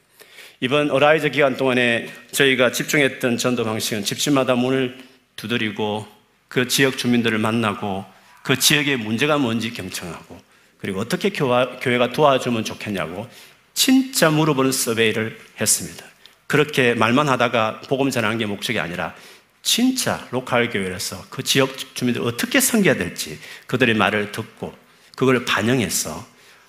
이번 0.60 0.90
Arise 0.90 1.30
기간 1.30 1.56
동안에 1.56 2.12
저희가 2.32 2.70
집중했던 2.70 3.38
전도 3.38 3.64
방식은 3.64 4.04
집집마다 4.04 4.54
문을 4.54 4.98
두드리고 5.36 6.06
그 6.48 6.68
지역 6.68 6.98
주민들을 6.98 7.38
만나고 7.38 8.04
그 8.42 8.58
지역의 8.58 8.98
문제가 8.98 9.38
뭔지 9.38 9.72
경청하고 9.72 10.49
그리고 10.80 11.00
어떻게 11.00 11.30
교회가 11.30 12.12
도와주면 12.12 12.64
좋겠냐고 12.64 13.28
진짜 13.74 14.30
물어보는 14.30 14.72
서베이를 14.72 15.38
했습니다. 15.60 16.04
그렇게 16.46 16.94
말만 16.94 17.28
하다가 17.28 17.82
복음 17.88 18.10
전하는 18.10 18.38
게 18.38 18.46
목적이 18.46 18.80
아니라 18.80 19.14
진짜 19.62 20.26
로컬 20.30 20.70
교회에서 20.70 21.26
그 21.28 21.42
지역 21.42 21.76
주민들 21.94 22.22
어떻게 22.22 22.60
섬겨야 22.60 22.94
될지 22.94 23.38
그들의 23.66 23.94
말을 23.94 24.32
듣고 24.32 24.74
그걸 25.16 25.44
반영해서 25.44 26.26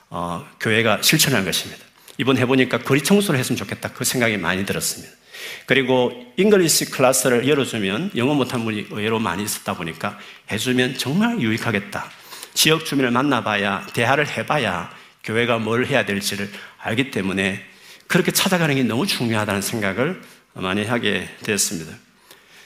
어, 0.10 0.46
교회가 0.60 1.02
실천한 1.02 1.46
것입니다. 1.46 1.84
이번 2.18 2.38
해보니까 2.38 2.80
거리 2.80 3.02
청소를 3.02 3.40
했으면 3.40 3.58
좋겠다 3.58 3.94
그 3.94 4.04
생각이 4.04 4.38
많이 4.38 4.66
들었습니다. 4.66 5.12
그리고 5.66 6.12
English 6.38 6.92
class를 6.92 7.48
열어주면 7.48 8.12
영어 8.18 8.34
못한 8.34 8.64
분이 8.64 8.88
의외로 8.92 9.20
많이 9.20 9.44
있었다 9.44 9.74
보니까 9.74 10.20
해주면 10.52 10.98
정말 10.98 11.40
유익하겠다. 11.40 12.21
지역 12.54 12.86
주민을 12.86 13.12
만나봐야 13.12 13.88
대화를 13.94 14.28
해봐야 14.28 14.92
교회가 15.24 15.60
뭘 15.60 15.86
해야 15.86 16.06
될지를 16.06 16.50
알기 16.80 17.12
때문에 17.12 17.66
그렇게 18.08 18.32
찾아가는 18.32 18.74
게 18.76 18.84
너무 18.84 19.08
중요하다는 19.08 19.62
생각을 19.62 20.22
많이 20.54 20.84
하게 20.84 21.30
되었습니다. 21.44 21.96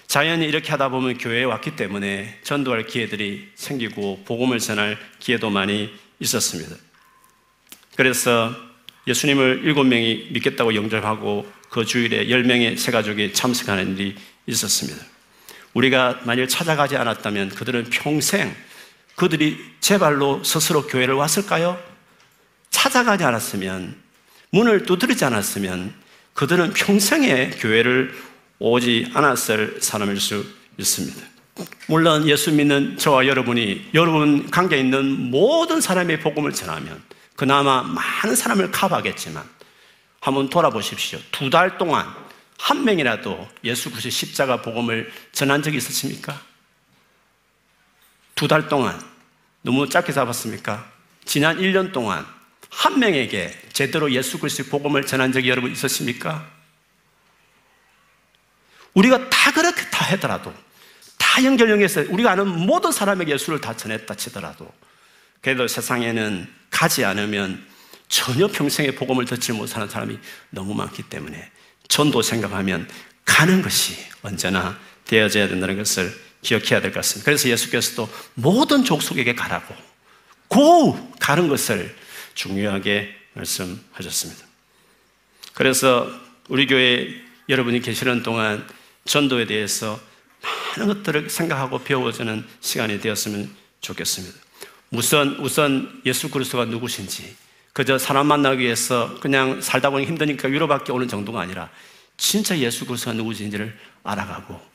자연히 0.08 0.46
이렇게 0.46 0.72
하다 0.72 0.90
보면 0.90 1.18
교회에 1.18 1.44
왔기 1.44 1.76
때문에 1.76 2.40
전도할 2.44 2.86
기회들이 2.86 3.50
생기고 3.56 4.24
복음을 4.26 4.60
전할 4.60 4.98
기회도 5.20 5.50
많이 5.50 5.94
있었습니다. 6.20 6.76
그래서 7.96 8.56
예수님을 9.08 9.62
일곱 9.64 9.84
명이 9.86 10.30
믿겠다고 10.32 10.76
영접하고 10.76 11.52
그 11.70 11.86
주일에 11.86 12.30
열 12.30 12.44
명의 12.44 12.78
세 12.78 12.92
가족이 12.92 13.34
참석하는 13.34 13.98
일이 13.98 14.16
있었습니다. 14.48 15.04
우리가 15.74 16.22
만일 16.24 16.48
찾아가지 16.48 16.96
않았다면 16.96 17.50
그들은 17.50 17.90
평생 17.90 18.56
그들이 19.16 19.58
제 19.80 19.98
발로 19.98 20.44
스스로 20.44 20.86
교회를 20.88 21.14
왔을까요? 21.16 21.82
찾아가지 22.70 23.24
않았으면, 23.24 23.96
문을 24.52 24.86
두드리지 24.86 25.24
않았으면 25.26 25.94
그들은 26.34 26.74
평생에 26.74 27.52
교회를 27.52 28.14
오지 28.60 29.12
않았을 29.14 29.80
사람일 29.82 30.20
수 30.20 30.46
있습니다. 30.78 31.22
물론 31.88 32.28
예수 32.28 32.52
믿는 32.52 32.98
저와 32.98 33.28
여러분이 33.28 33.92
여러분 33.94 34.50
관계 34.52 34.78
있는 34.78 35.30
모든 35.32 35.80
사람의 35.80 36.20
복음을 36.20 36.52
전하면 36.52 37.02
그나마 37.38 37.84
많은 37.84 38.36
사람을 38.36 38.72
커버하겠지만 38.72 39.44
한번 40.20 40.50
돌아보십시오. 40.50 41.20
두 41.32 41.50
달 41.50 41.78
동안 41.78 42.06
한 42.58 42.84
명이라도 42.84 43.48
예수 43.64 43.90
그리스도의 43.90 44.12
십자가 44.12 44.62
복음을 44.62 45.12
전한 45.32 45.62
적이 45.62 45.78
있으십니까? 45.78 46.42
두 48.36 48.48
달 48.48 48.68
동안 48.68 49.02
너무 49.62 49.90
짧게 49.90 50.14
잡았습니까? 50.14 50.92
지난 51.24 51.58
1년 51.58 51.92
동안 51.92 52.26
한 52.70 53.00
명에게 53.00 53.58
제대로 53.72 54.12
예수 54.12 54.38
그리스도의 54.38 54.70
복음을 54.70 55.06
전한 55.06 55.32
적이 55.32 55.50
여러분 55.50 55.72
있으십니까? 55.72 56.46
우리가 58.94 59.30
다 59.30 59.52
그렇게 59.52 59.90
다 59.90 60.06
하더라도 60.14 60.54
다 61.18 61.44
연결 61.44 61.70
연결해서 61.70 62.04
우리가 62.10 62.32
아는 62.32 62.48
모든 62.48 62.92
사람에게 62.92 63.32
예수를 63.34 63.60
다 63.62 63.76
전했다 63.76 64.14
치더라도 64.16 64.72
그래도 65.42 65.68
세상에는 65.68 66.48
가지 66.70 67.06
않으면 67.06 67.66
전혀 68.08 68.48
평생에 68.48 68.92
복음을 68.92 69.26
듣지 69.26 69.52
못하는 69.54 69.88
사람이 69.88 70.20
너무 70.50 70.74
많기 70.74 71.04
때문에 71.04 71.52
전도 71.88 72.22
생각하면 72.22 72.90
가는 73.24 73.62
것이 73.62 73.98
언제나 74.22 74.78
되어져야 75.06 75.48
된다는 75.48 75.78
것을 75.78 76.25
기억해야 76.46 76.80
될 76.80 76.92
것 76.92 77.00
같습니다. 77.00 77.26
그래서 77.26 77.50
예수께서도 77.50 78.08
모든 78.36 78.84
족속에게 78.84 79.34
가라고 79.34 79.76
고 80.48 80.96
가는 81.20 81.48
것을 81.48 81.96
중요하게 82.36 83.16
말씀하셨습니다. 83.34 84.46
그래서 85.54 86.08
우리 86.48 86.68
교회 86.68 87.10
여러분이 87.50 87.82
계시는 87.82 88.22
동안 88.24 88.66
전도에 89.06 89.46
대해서 89.46 90.00
많은 90.78 90.94
것들을 90.94 91.30
생각하고 91.30 91.84
배워주는 91.84 92.46
시간이 92.62 93.00
되었으면 93.02 93.50
좋겠습니다. 93.82 94.38
우선 94.92 95.38
우선 95.40 96.02
예수 96.06 96.30
그리스도가 96.30 96.66
누구신지 96.66 97.36
그저 97.74 97.98
사람 97.98 98.28
만나기 98.28 98.64
위해서 98.64 99.20
그냥 99.20 99.62
살다 99.62 99.90
보니 99.90 100.06
힘드니까 100.06 100.48
위로받기 100.48 100.92
오는 100.92 101.08
정도가 101.08 101.42
아니라 101.42 101.70
진짜 102.18 102.58
예수 102.58 102.86
그리스도가 102.86 103.14
누구신지를 103.18 103.76
알아가고 104.04 104.75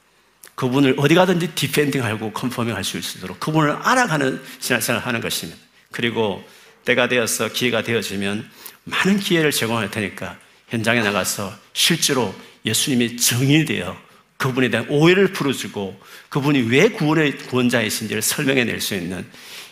그분을 0.60 0.94
어디 0.98 1.14
가든지 1.14 1.54
디펜딩하고 1.54 2.32
컨퍼밍 2.32 2.76
할 2.76 2.84
수 2.84 2.98
있도록 2.98 3.40
그분을 3.40 3.70
알아가는 3.70 4.42
신앙생활을 4.58 5.06
하는 5.06 5.22
것입니다. 5.22 5.58
그리고 5.90 6.46
때가 6.84 7.08
되어서 7.08 7.48
기회가 7.48 7.82
되어지면 7.82 8.46
많은 8.84 9.20
기회를 9.20 9.52
제공할 9.52 9.90
테니까 9.90 10.36
현장에 10.68 11.00
나가서 11.00 11.50
실제로 11.72 12.34
예수님이 12.66 13.16
정의 13.16 13.64
되어 13.64 13.96
그분에 14.36 14.68
대한 14.68 14.86
오해를 14.90 15.32
풀어주고 15.32 15.98
그분이 16.28 16.68
왜 16.68 16.90
구원의 16.90 17.38
구원자이신지를 17.38 18.20
설명해 18.20 18.64
낼 18.64 18.82
수 18.82 18.94
있는 18.94 19.26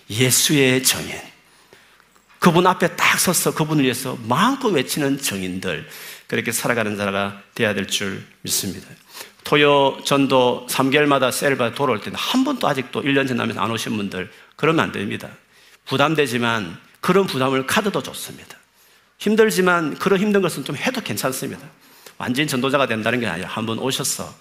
예수의 0.08 0.84
정인, 0.84 1.14
그분 2.38 2.66
앞에 2.66 2.96
딱 2.96 3.20
서서 3.20 3.52
그분을 3.52 3.84
위해서 3.84 4.18
마음껏 4.22 4.68
외치는 4.68 5.20
정인들, 5.20 5.86
그렇게 6.28 6.50
살아가는 6.50 6.96
자가 6.96 7.42
되어야 7.54 7.74
될 7.74 7.86
줄 7.86 8.24
믿습니다. 8.40 8.88
토요 9.44 9.98
전도 10.04 10.66
3개월마다 10.68 11.32
셀바 11.32 11.72
돌아올 11.74 12.00
때는 12.00 12.18
한 12.18 12.44
번도 12.44 12.68
아직도 12.68 13.02
1년 13.02 13.26
지나면서 13.26 13.60
안 13.60 13.70
오신 13.70 13.96
분들, 13.96 14.30
그러면 14.56 14.84
안 14.84 14.92
됩니다. 14.92 15.28
부담되지만 15.86 16.78
그런 17.00 17.26
부담을 17.26 17.66
카드도 17.66 18.02
좋습니다. 18.02 18.56
힘들지만 19.18 19.98
그런 19.98 20.20
힘든 20.20 20.42
것은 20.42 20.64
좀 20.64 20.76
해도 20.76 21.00
괜찮습니다. 21.00 21.66
완전히 22.18 22.46
전도자가 22.48 22.86
된다는 22.86 23.20
게 23.20 23.26
아니라 23.26 23.48
한 23.48 23.64
번 23.66 23.78
오셔서 23.78 24.32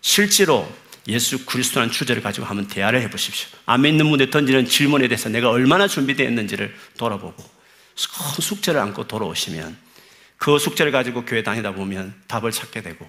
실제로 0.00 0.70
예수 1.08 1.44
그리스도라는 1.46 1.92
주제를 1.92 2.22
가지고 2.22 2.46
한번 2.46 2.66
대화를 2.66 3.00
해보십시오. 3.02 3.48
안 3.66 3.82
믿는 3.82 4.08
분에 4.10 4.30
던지는 4.30 4.66
질문에 4.66 5.08
대해서 5.08 5.28
내가 5.28 5.50
얼마나 5.50 5.86
준비되어 5.86 6.26
있는지를 6.28 6.74
돌아보고 6.98 7.36
큰 7.36 8.42
숙제를 8.42 8.80
안고 8.80 9.06
돌아오시면 9.06 9.76
그 10.38 10.58
숙제를 10.58 10.90
가지고 10.92 11.24
교회 11.24 11.42
다니다 11.42 11.72
보면 11.72 12.14
답을 12.26 12.50
찾게 12.50 12.82
되고 12.82 13.08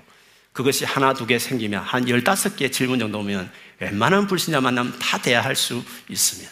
그것이 0.54 0.86
하나 0.86 1.14
두 1.14 1.26
개 1.26 1.40
생기면 1.40 1.82
한 1.84 2.08
열다섯 2.10 2.56
개 2.56 2.70
질문 2.70 3.00
정도 3.00 3.20
오면 3.20 3.50
웬만한 3.80 4.28
불신자 4.28 4.62
만나면 4.62 5.00
다 5.00 5.18
대화할 5.18 5.56
수 5.56 5.84
있습니다. 6.10 6.52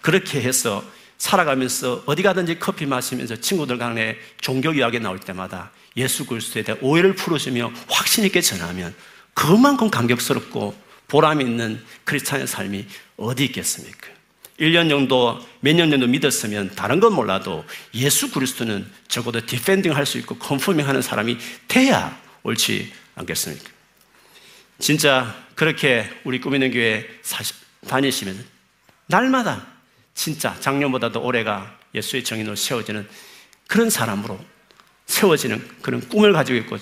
그렇게 0.00 0.40
해서 0.42 0.84
살아가면서 1.18 2.02
어디 2.06 2.22
가든지 2.22 2.58
커피 2.58 2.86
마시면서 2.86 3.36
친구들 3.36 3.78
간에 3.78 4.16
종교 4.40 4.72
이야기 4.72 5.00
나올 5.00 5.18
때마다 5.18 5.70
예수 5.96 6.26
그리스도에 6.26 6.62
대한 6.62 6.78
오해를 6.82 7.14
풀어주며 7.14 7.72
확신 7.88 8.24
있게 8.24 8.40
전하면 8.40 8.94
그만큼 9.34 9.90
감격스럽고 9.90 10.74
보람 11.08 11.40
있는 11.40 11.82
크리스찬의 12.04 12.46
삶이 12.46 12.86
어디 13.16 13.44
있겠습니까? 13.46 14.08
1년 14.60 14.88
정도, 14.88 15.40
몇 15.60 15.74
년 15.74 15.90
정도 15.90 16.06
믿었으면 16.08 16.72
다른 16.74 16.98
건 17.00 17.12
몰라도 17.14 17.64
예수 17.94 18.30
그리스도는 18.32 18.88
적어도 19.06 19.44
defending 19.46 19.94
할 19.94 20.04
수 20.06 20.18
있고 20.18 20.36
confirming 20.36 20.86
하는 20.88 21.00
사람이 21.02 21.38
돼야 21.68 22.20
옳지 22.48 22.92
않겠습니까? 23.14 23.68
진짜 24.78 25.34
그렇게 25.54 26.08
우리 26.24 26.40
꿈이 26.40 26.52
있는 26.52 26.70
교회 26.70 27.06
다니시면 27.86 28.44
날마다 29.06 29.66
진짜 30.14 30.58
작년보다도 30.60 31.22
올해가 31.22 31.78
예수의 31.94 32.24
증인으로 32.24 32.56
세워지는 32.56 33.08
그런 33.66 33.90
사람으로 33.90 34.38
세워지는 35.06 35.66
그런 35.82 36.06
꿈을 36.08 36.32
가지고 36.32 36.58
있고 36.58 36.78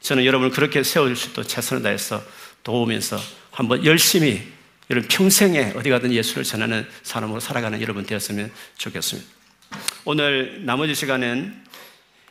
저는 0.00 0.24
여러분을 0.24 0.52
그렇게 0.52 0.82
세워줄 0.82 1.16
수 1.16 1.30
있도록 1.30 1.48
최선을 1.48 1.82
다해서 1.82 2.22
도우면서 2.62 3.18
한번 3.50 3.84
열심히 3.84 4.52
여러분 4.90 5.08
평생에 5.08 5.72
어디 5.76 5.90
가든 5.90 6.12
예수를 6.12 6.44
전하는 6.44 6.86
사람으로 7.02 7.40
살아가는 7.40 7.80
여러분 7.80 8.04
되었으면 8.04 8.52
좋겠습니다. 8.78 9.28
오늘 10.04 10.64
나머지 10.64 10.94
시간은 10.94 11.61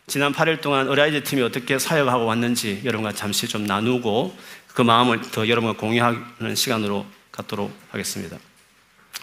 지난 0.07 0.33
8일 0.33 0.61
동안 0.61 0.89
Arise 0.89 1.23
팀이 1.23 1.41
어떻게 1.41 1.79
사역하고 1.79 2.25
왔는지 2.25 2.81
여러분과 2.83 3.13
잠시 3.13 3.47
좀 3.47 3.65
나누고 3.65 4.35
그 4.67 4.81
마음을 4.81 5.21
더 5.31 5.47
여러분과 5.47 5.79
공유하는 5.79 6.55
시간으로 6.55 7.05
갖도록 7.31 7.73
하겠습니다. 7.91 8.37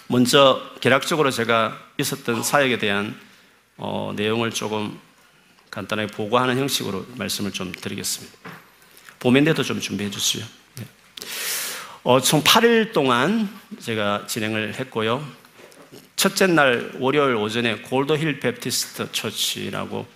먼저 0.06 0.62
개략적으로 0.80 1.30
제가 1.30 1.78
있었던 1.98 2.42
사역에 2.42 2.78
대한 2.78 3.18
어, 3.76 4.12
내용을 4.16 4.50
조금 4.50 4.98
간단하게 5.70 6.12
보고하는 6.12 6.58
형식으로 6.58 7.06
말씀을 7.16 7.52
좀 7.52 7.72
드리겠습니다. 7.72 8.38
봄인데도 9.20 9.62
좀 9.62 9.80
준비해 9.80 10.10
주시죠. 10.10 10.46
네. 10.76 10.86
어, 12.04 12.20
총 12.20 12.42
8일 12.42 12.92
동안 12.92 13.48
제가 13.78 14.26
진행을 14.26 14.74
했고요. 14.74 15.26
첫째 16.16 16.46
날 16.46 16.92
월요일 16.98 17.36
오전에 17.36 17.76
Gold 17.82 18.11
Hill 18.11 18.40
Baptist 18.40 19.12
Church라고 19.12 20.06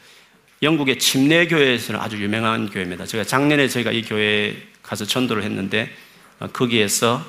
영국의 0.63 1.01
침례교회에서는 1.01 2.01
아주 2.01 2.23
유명한 2.23 2.71
교회입니다. 2.71 3.05
제가 3.05 3.25
작년에 3.25 3.67
저희가 3.67 3.91
이 3.91 4.03
교회에 4.03 4.57
가서 4.83 5.05
전도를 5.05 5.43
했는데 5.43 5.91
어, 6.39 6.47
거기에서 6.47 7.25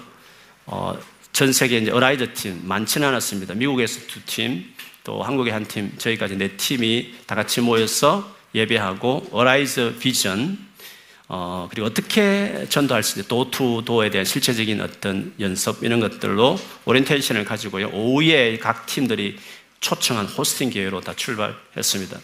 어, 0.65 0.97
전 1.31 1.51
세계 1.51 1.79
이제 1.79 1.89
Ariser 1.89 2.27
팀 2.35 2.61
많지는 2.63 3.07
않았습니다. 3.07 3.55
미국에서 3.55 4.01
두 4.07 4.23
팀, 4.25 4.71
또 5.03 5.23
한국의 5.23 5.51
한 5.51 5.65
팀, 5.65 5.91
저희까지 5.97 6.37
네 6.37 6.49
팀이 6.49 7.15
다 7.25 7.33
같이 7.33 7.59
모여서 7.59 8.35
예배하고 8.53 9.29
Arise 9.31 9.95
비전 9.99 10.59
어, 11.27 11.67
그리고 11.71 11.87
어떻게 11.87 12.67
전도할 12.69 13.01
수 13.01 13.13
있는지 13.13 13.29
도투도에 13.29 14.11
대한 14.11 14.25
실체적인 14.25 14.79
어떤 14.81 15.33
연습 15.39 15.83
이런 15.83 15.99
것들로 15.99 16.59
오리엔테이션을 16.85 17.45
가지고요. 17.45 17.89
오후에 17.93 18.59
각 18.59 18.85
팀들이 18.85 19.37
초청한 19.83 20.27
hosting 20.27 20.69
교회로 20.69 21.01
다 21.01 21.13
출발했습니다. 21.13 22.17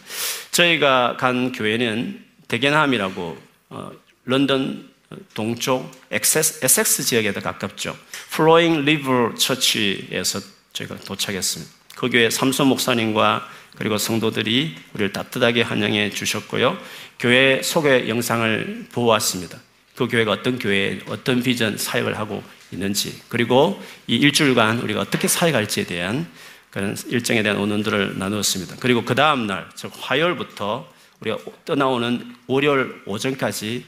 저희가 0.50 1.16
간 1.18 1.52
교회는 1.52 2.24
데겐함이라고 2.48 3.38
어, 3.68 3.90
런던 4.24 4.90
동쪽 5.34 5.90
에섹스 6.10 7.02
지역에 7.04 7.32
더 7.32 7.40
가깝죠. 7.40 7.96
Flowing 8.30 8.84
River 8.84 9.34
Church에서 9.34 10.40
저희가 10.72 10.96
도착했습니다. 11.00 11.72
그 11.96 12.08
교회 12.08 12.30
삼소 12.30 12.64
목사님과 12.64 13.46
그리고 13.76 13.98
성도들이 13.98 14.76
우리를 14.94 15.12
따뜻하게 15.12 15.62
환영해 15.62 16.10
주셨고요. 16.10 16.78
교회 17.18 17.60
소개 17.62 18.08
영상을 18.08 18.86
보았습니다. 18.92 19.58
그 19.96 20.08
교회가 20.08 20.32
어떤 20.32 20.58
교회, 20.58 20.98
어떤 21.08 21.42
비전 21.42 21.76
사역을 21.76 22.18
하고 22.18 22.42
있는지, 22.72 23.20
그리고 23.28 23.82
이 24.06 24.16
일주일간 24.16 24.78
우리가 24.78 25.00
어떻게 25.00 25.28
사역할지에 25.28 25.84
대한 25.84 26.26
그런 26.70 26.96
일정에 27.08 27.42
대한 27.42 27.58
의논들을 27.58 28.18
나누었습니다. 28.18 28.76
그리고 28.80 29.04
그 29.04 29.14
다음날, 29.14 29.68
즉 29.74 29.92
화요일부터 29.98 30.88
우리가 31.20 31.38
떠나오는 31.64 32.34
월요일 32.46 33.02
오전까지 33.06 33.84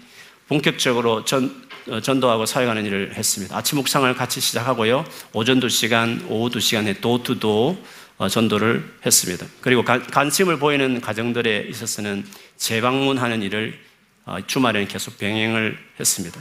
본격적으로 0.49 1.25
전, 1.25 1.64
어, 1.88 2.01
전도하고 2.01 2.45
사역하는 2.45 2.85
일을 2.85 3.14
했습니다. 3.14 3.57
아침 3.57 3.79
묵상을 3.79 4.12
같이 4.14 4.40
시작하고요. 4.40 5.05
오전 5.33 5.61
2시간, 5.61 6.29
오후 6.29 6.51
2시간에 6.51 7.01
도투도 7.01 7.83
어, 8.18 8.29
전도를 8.29 8.85
했습니다. 9.07 9.47
그리고 9.61 9.83
관심을 9.85 10.59
보이는 10.59 11.01
가정들에 11.01 11.66
있어서는 11.71 12.25
재방문하는 12.57 13.42
일을 13.42 13.79
어, 14.25 14.37
주말에는 14.47 14.88
계속 14.88 15.18
병행을 15.18 15.79
했습니다. 15.99 16.40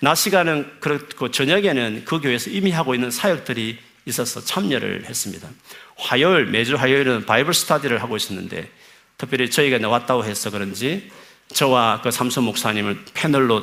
낮 0.00 0.14
시간은 0.14 0.78
그렇고 0.78 1.30
저녁에는 1.30 2.04
그 2.04 2.20
교회에서 2.20 2.50
이미 2.50 2.70
하고 2.70 2.94
있는 2.94 3.10
사역들이 3.10 3.78
있어서 4.08 4.42
참여를 4.42 5.04
했습니다. 5.06 5.48
화요일, 5.96 6.46
매주 6.46 6.76
화요일은 6.76 7.26
바이블 7.26 7.54
스타디를 7.54 8.02
하고 8.02 8.16
있었는데 8.16 8.70
특별히 9.16 9.50
저희가 9.50 9.78
나왔다고 9.78 10.24
해서 10.24 10.50
그런지 10.50 11.10
저와 11.52 12.00
그 12.02 12.10
삼선 12.10 12.44
목사님을 12.44 13.04
패널로 13.14 13.62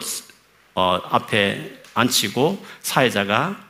어, 0.73 0.99
앞에 1.09 1.81
앉히고 1.93 2.63
사회자가 2.81 3.63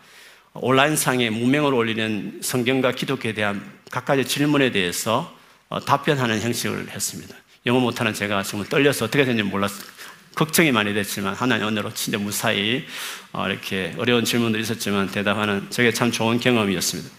온라인상에 0.53 1.29
무명을 1.29 1.73
올리는 1.73 2.39
성경과 2.41 2.93
기독교에 2.93 3.33
대한 3.33 3.71
각가지 3.91 4.25
질문에 4.25 4.71
대해서 4.71 5.35
어, 5.69 5.79
답변하는 5.79 6.41
형식을 6.41 6.89
했습니다. 6.89 7.35
영어 7.65 7.79
못하는 7.79 8.13
제가 8.13 8.43
정말 8.43 8.69
떨려서 8.69 9.05
어떻게 9.05 9.25
되는지 9.25 9.43
몰랐어요. 9.43 9.94
걱정이 10.35 10.71
많이 10.71 10.93
됐지만 10.93 11.33
하나님 11.33 11.67
은혜로 11.69 11.93
진짜 11.93 12.17
무사히 12.17 12.85
어, 13.31 13.47
이렇게 13.47 13.93
어려운 13.97 14.25
질문들이 14.25 14.61
있었지만 14.63 15.09
대답하는 15.09 15.67
저게 15.69 15.91
참 15.91 16.11
좋은 16.11 16.39
경험이었습니다. 16.39 17.09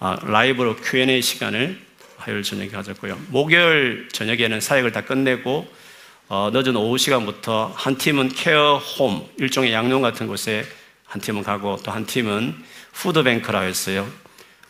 어, 0.00 0.16
라이브로 0.24 0.76
Q&A 0.76 1.22
시간을 1.22 1.78
화요일 2.16 2.42
저녁에 2.42 2.68
가졌고요. 2.68 3.18
목요일 3.28 4.08
저녁에는 4.12 4.60
사역을 4.60 4.92
다 4.92 5.02
끝내고 5.02 5.66
어, 6.28 6.50
늦은 6.52 6.74
오후 6.74 6.98
시간부터 6.98 7.72
한 7.76 7.96
팀은 7.96 8.30
케어 8.30 8.78
홈 8.78 9.28
일종의 9.38 9.72
양용 9.72 10.02
같은 10.02 10.26
곳에 10.26 10.64
한 11.04 11.20
팀은 11.20 11.44
가고 11.44 11.78
또 11.84 11.92
한 11.92 12.06
팀은 12.06 12.56
푸드뱅크라고 12.92 13.66
했어요. 13.66 14.08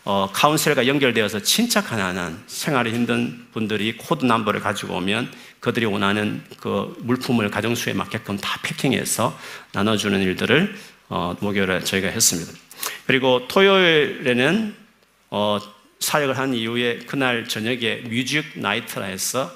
어, 0.07 0.29
council과 0.33 0.87
연결되어서 0.87 1.41
진짜 1.41 1.83
가난한 1.83 2.45
생활이 2.47 2.93
힘든 2.93 3.47
분들이 3.53 3.97
코드 3.97 4.27
넘버를 4.27 4.61
가지고 4.61 4.97
오면 4.97 5.33
그들이 5.61 5.87
원하는 5.87 6.45
그 6.61 6.95
물품을 7.01 7.51
가정수에 7.51 7.95
맞게끔 7.95 8.37
다 8.37 8.61
패킹해서 8.63 9.39
나눠주는 9.73 10.21
일들을 10.21 10.77
어, 11.09 11.35
목요일에 11.41 11.85
저희가 11.85 12.09
했습니다. 12.09 12.53
그리고 13.07 13.49
토요일에는 13.49 14.75
어, 15.31 15.59
사역을 16.01 16.37
한 16.37 16.53
이후에 16.53 16.99
그날 17.07 17.49
저녁에 17.49 18.03
music 18.07 18.45
night라 18.57 19.07
해서 19.07 19.51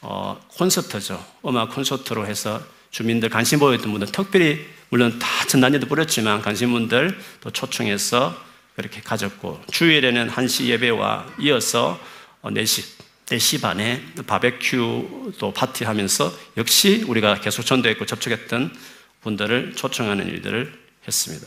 어, 0.00 0.40
콘서트죠. 0.48 1.22
음악 1.46 1.74
콘서트로 1.74 2.26
해서 2.26 2.62
주민들 2.90 3.28
관심 3.28 3.58
보였던 3.58 3.90
분들 3.90 4.08
특별히 4.12 4.66
물론 4.88 5.18
다 5.18 5.28
전단지도 5.46 5.86
뿌렸지만 5.88 6.40
관심분들 6.40 7.18
또 7.42 7.50
초청해서 7.50 8.49
그렇게 8.80 9.00
가졌고 9.02 9.60
주일에는 9.70 10.30
1시 10.30 10.66
예배와 10.66 11.34
이어서 11.40 12.00
4시, 12.42 12.82
어, 12.82 13.04
4시 13.26 13.60
반에 13.60 14.02
바베큐도 14.26 15.52
파티하면서 15.52 16.32
역시 16.56 17.04
우리가 17.06 17.40
계속 17.40 17.62
전도했고 17.62 18.06
접촉했던 18.06 18.74
분들을 19.20 19.74
초청하는 19.76 20.26
일들을 20.28 20.72
했습니다. 21.06 21.46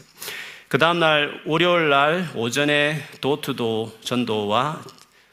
그 0.68 0.78
다음날 0.78 1.42
월요일 1.46 1.90
날 1.90 2.30
오전에 2.36 3.04
도투도 3.20 4.00
전도와 4.02 4.84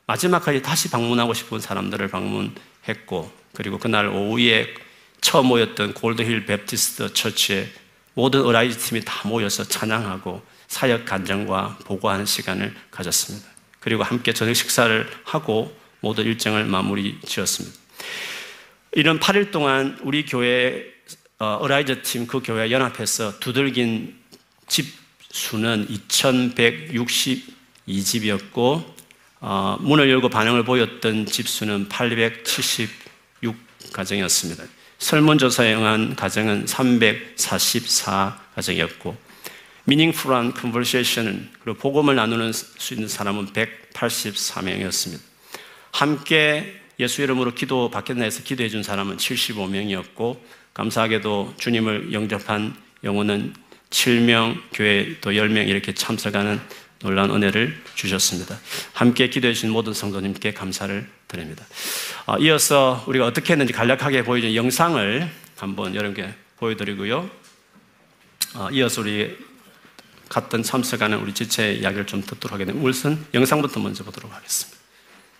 마지막까지 0.07 0.63
다시 0.63 0.91
방문하고 0.91 1.35
싶은 1.35 1.61
사람들을 1.61 2.09
방문했고 2.09 3.31
그리고 3.55 3.79
그날 3.79 4.09
오후에 4.09 4.75
처음 5.21 5.47
모였던 5.47 5.95
골드힐 5.95 6.47
베프티스트 6.47 7.13
처치에 7.13 7.69
모든 8.15 8.43
Arise 8.43 8.79
팀이 8.79 9.03
다 9.05 9.29
모여서 9.29 9.65
찬양하고 9.65 10.43
사역 10.71 11.05
간증과 11.05 11.77
보고하는 11.85 12.25
시간을 12.25 12.75
가졌습니다. 12.93 13.47
그리고 13.81 14.05
함께 14.05 14.33
저녁 14.33 14.55
식사를 14.55 15.11
하고 15.25 15.77
모든 15.99 16.25
일정을 16.25 16.65
마무리 16.65 17.19
지었습니다. 17.27 17.77
이런 18.93 19.19
8일 19.19 19.51
동안 19.51 19.99
우리 20.03 20.25
교회 20.25 20.85
어, 21.41 21.59
Ariser 21.61 22.03
팀 22.03 22.27
그 22.27 22.41
교회 22.43 22.71
연합해서 22.71 23.41
두들긴 23.41 24.17
집 24.69 24.87
수는 25.33 25.89
2,162집이었고 25.89 28.85
어, 29.41 29.77
문을 29.81 30.09
열고 30.09 30.29
반응을 30.29 30.63
보였던 30.65 31.27
집 31.27 31.49
수는 31.49 31.89
876 31.89 33.57
가정이었습니다. 33.93 34.63
설문조사에 34.99 35.75
응한 35.75 36.15
가정은 36.15 36.69
344 36.69 38.41
가정이었고 38.55 39.30
미닝풀한 39.91 40.55
컨버세이션을 40.55 41.49
그리고 41.65 41.79
복음을 41.79 42.15
나누는 42.15 42.53
수 42.53 42.95
있는 42.95 43.09
사람은 43.09 43.49
184명이었습니다. 43.49 45.19
함께 45.91 46.81
예수 47.01 47.23
이름으로 47.23 47.55
기도 47.55 47.91
받겠나 47.91 48.23
해서 48.23 48.45
기도해 48.45 48.69
준 48.69 48.85
사람은 48.85 49.17
75명이었고 49.17 50.39
감사하게도 50.75 51.55
주님을 51.59 52.13
영접한 52.13 52.77
영혼은 53.03 53.53
7명, 53.91 54.61
교회 54.73 55.17
또 55.21 55.33
10명 55.33 55.67
이렇게 55.67 55.93
참석하는 55.93 56.61
놀라운 57.01 57.31
은혜를 57.31 57.83
주셨습니다. 57.97 58.61
함께 58.93 59.29
기도해 59.29 59.55
주신 59.55 59.71
모든 59.71 59.93
성도님께 59.93 60.53
감사를 60.53 61.05
드립니다. 61.27 61.65
어, 62.27 62.37
이어서 62.39 63.03
우리가 63.09 63.27
어떻게 63.27 63.55
했는지 63.55 63.73
간략하게 63.73 64.23
보여준 64.23 64.55
영상을 64.55 65.29
한번 65.57 65.97
여러분께 65.97 66.33
보여드리고요. 66.59 67.29
어, 68.55 68.69
이어서 68.71 69.01
우리 69.01 69.50
갔던 70.31 70.63
참석하는 70.63 71.19
우리 71.19 71.35
지체 71.35 71.75
이야기를 71.75 72.07
좀 72.07 72.23
듣도록 72.23 72.55
하겠습니다. 72.55 72.89
우선 72.89 73.27
영상부터 73.35 73.81
먼저 73.81 74.05
보도록 74.05 74.33
하겠습니다. 74.33 74.80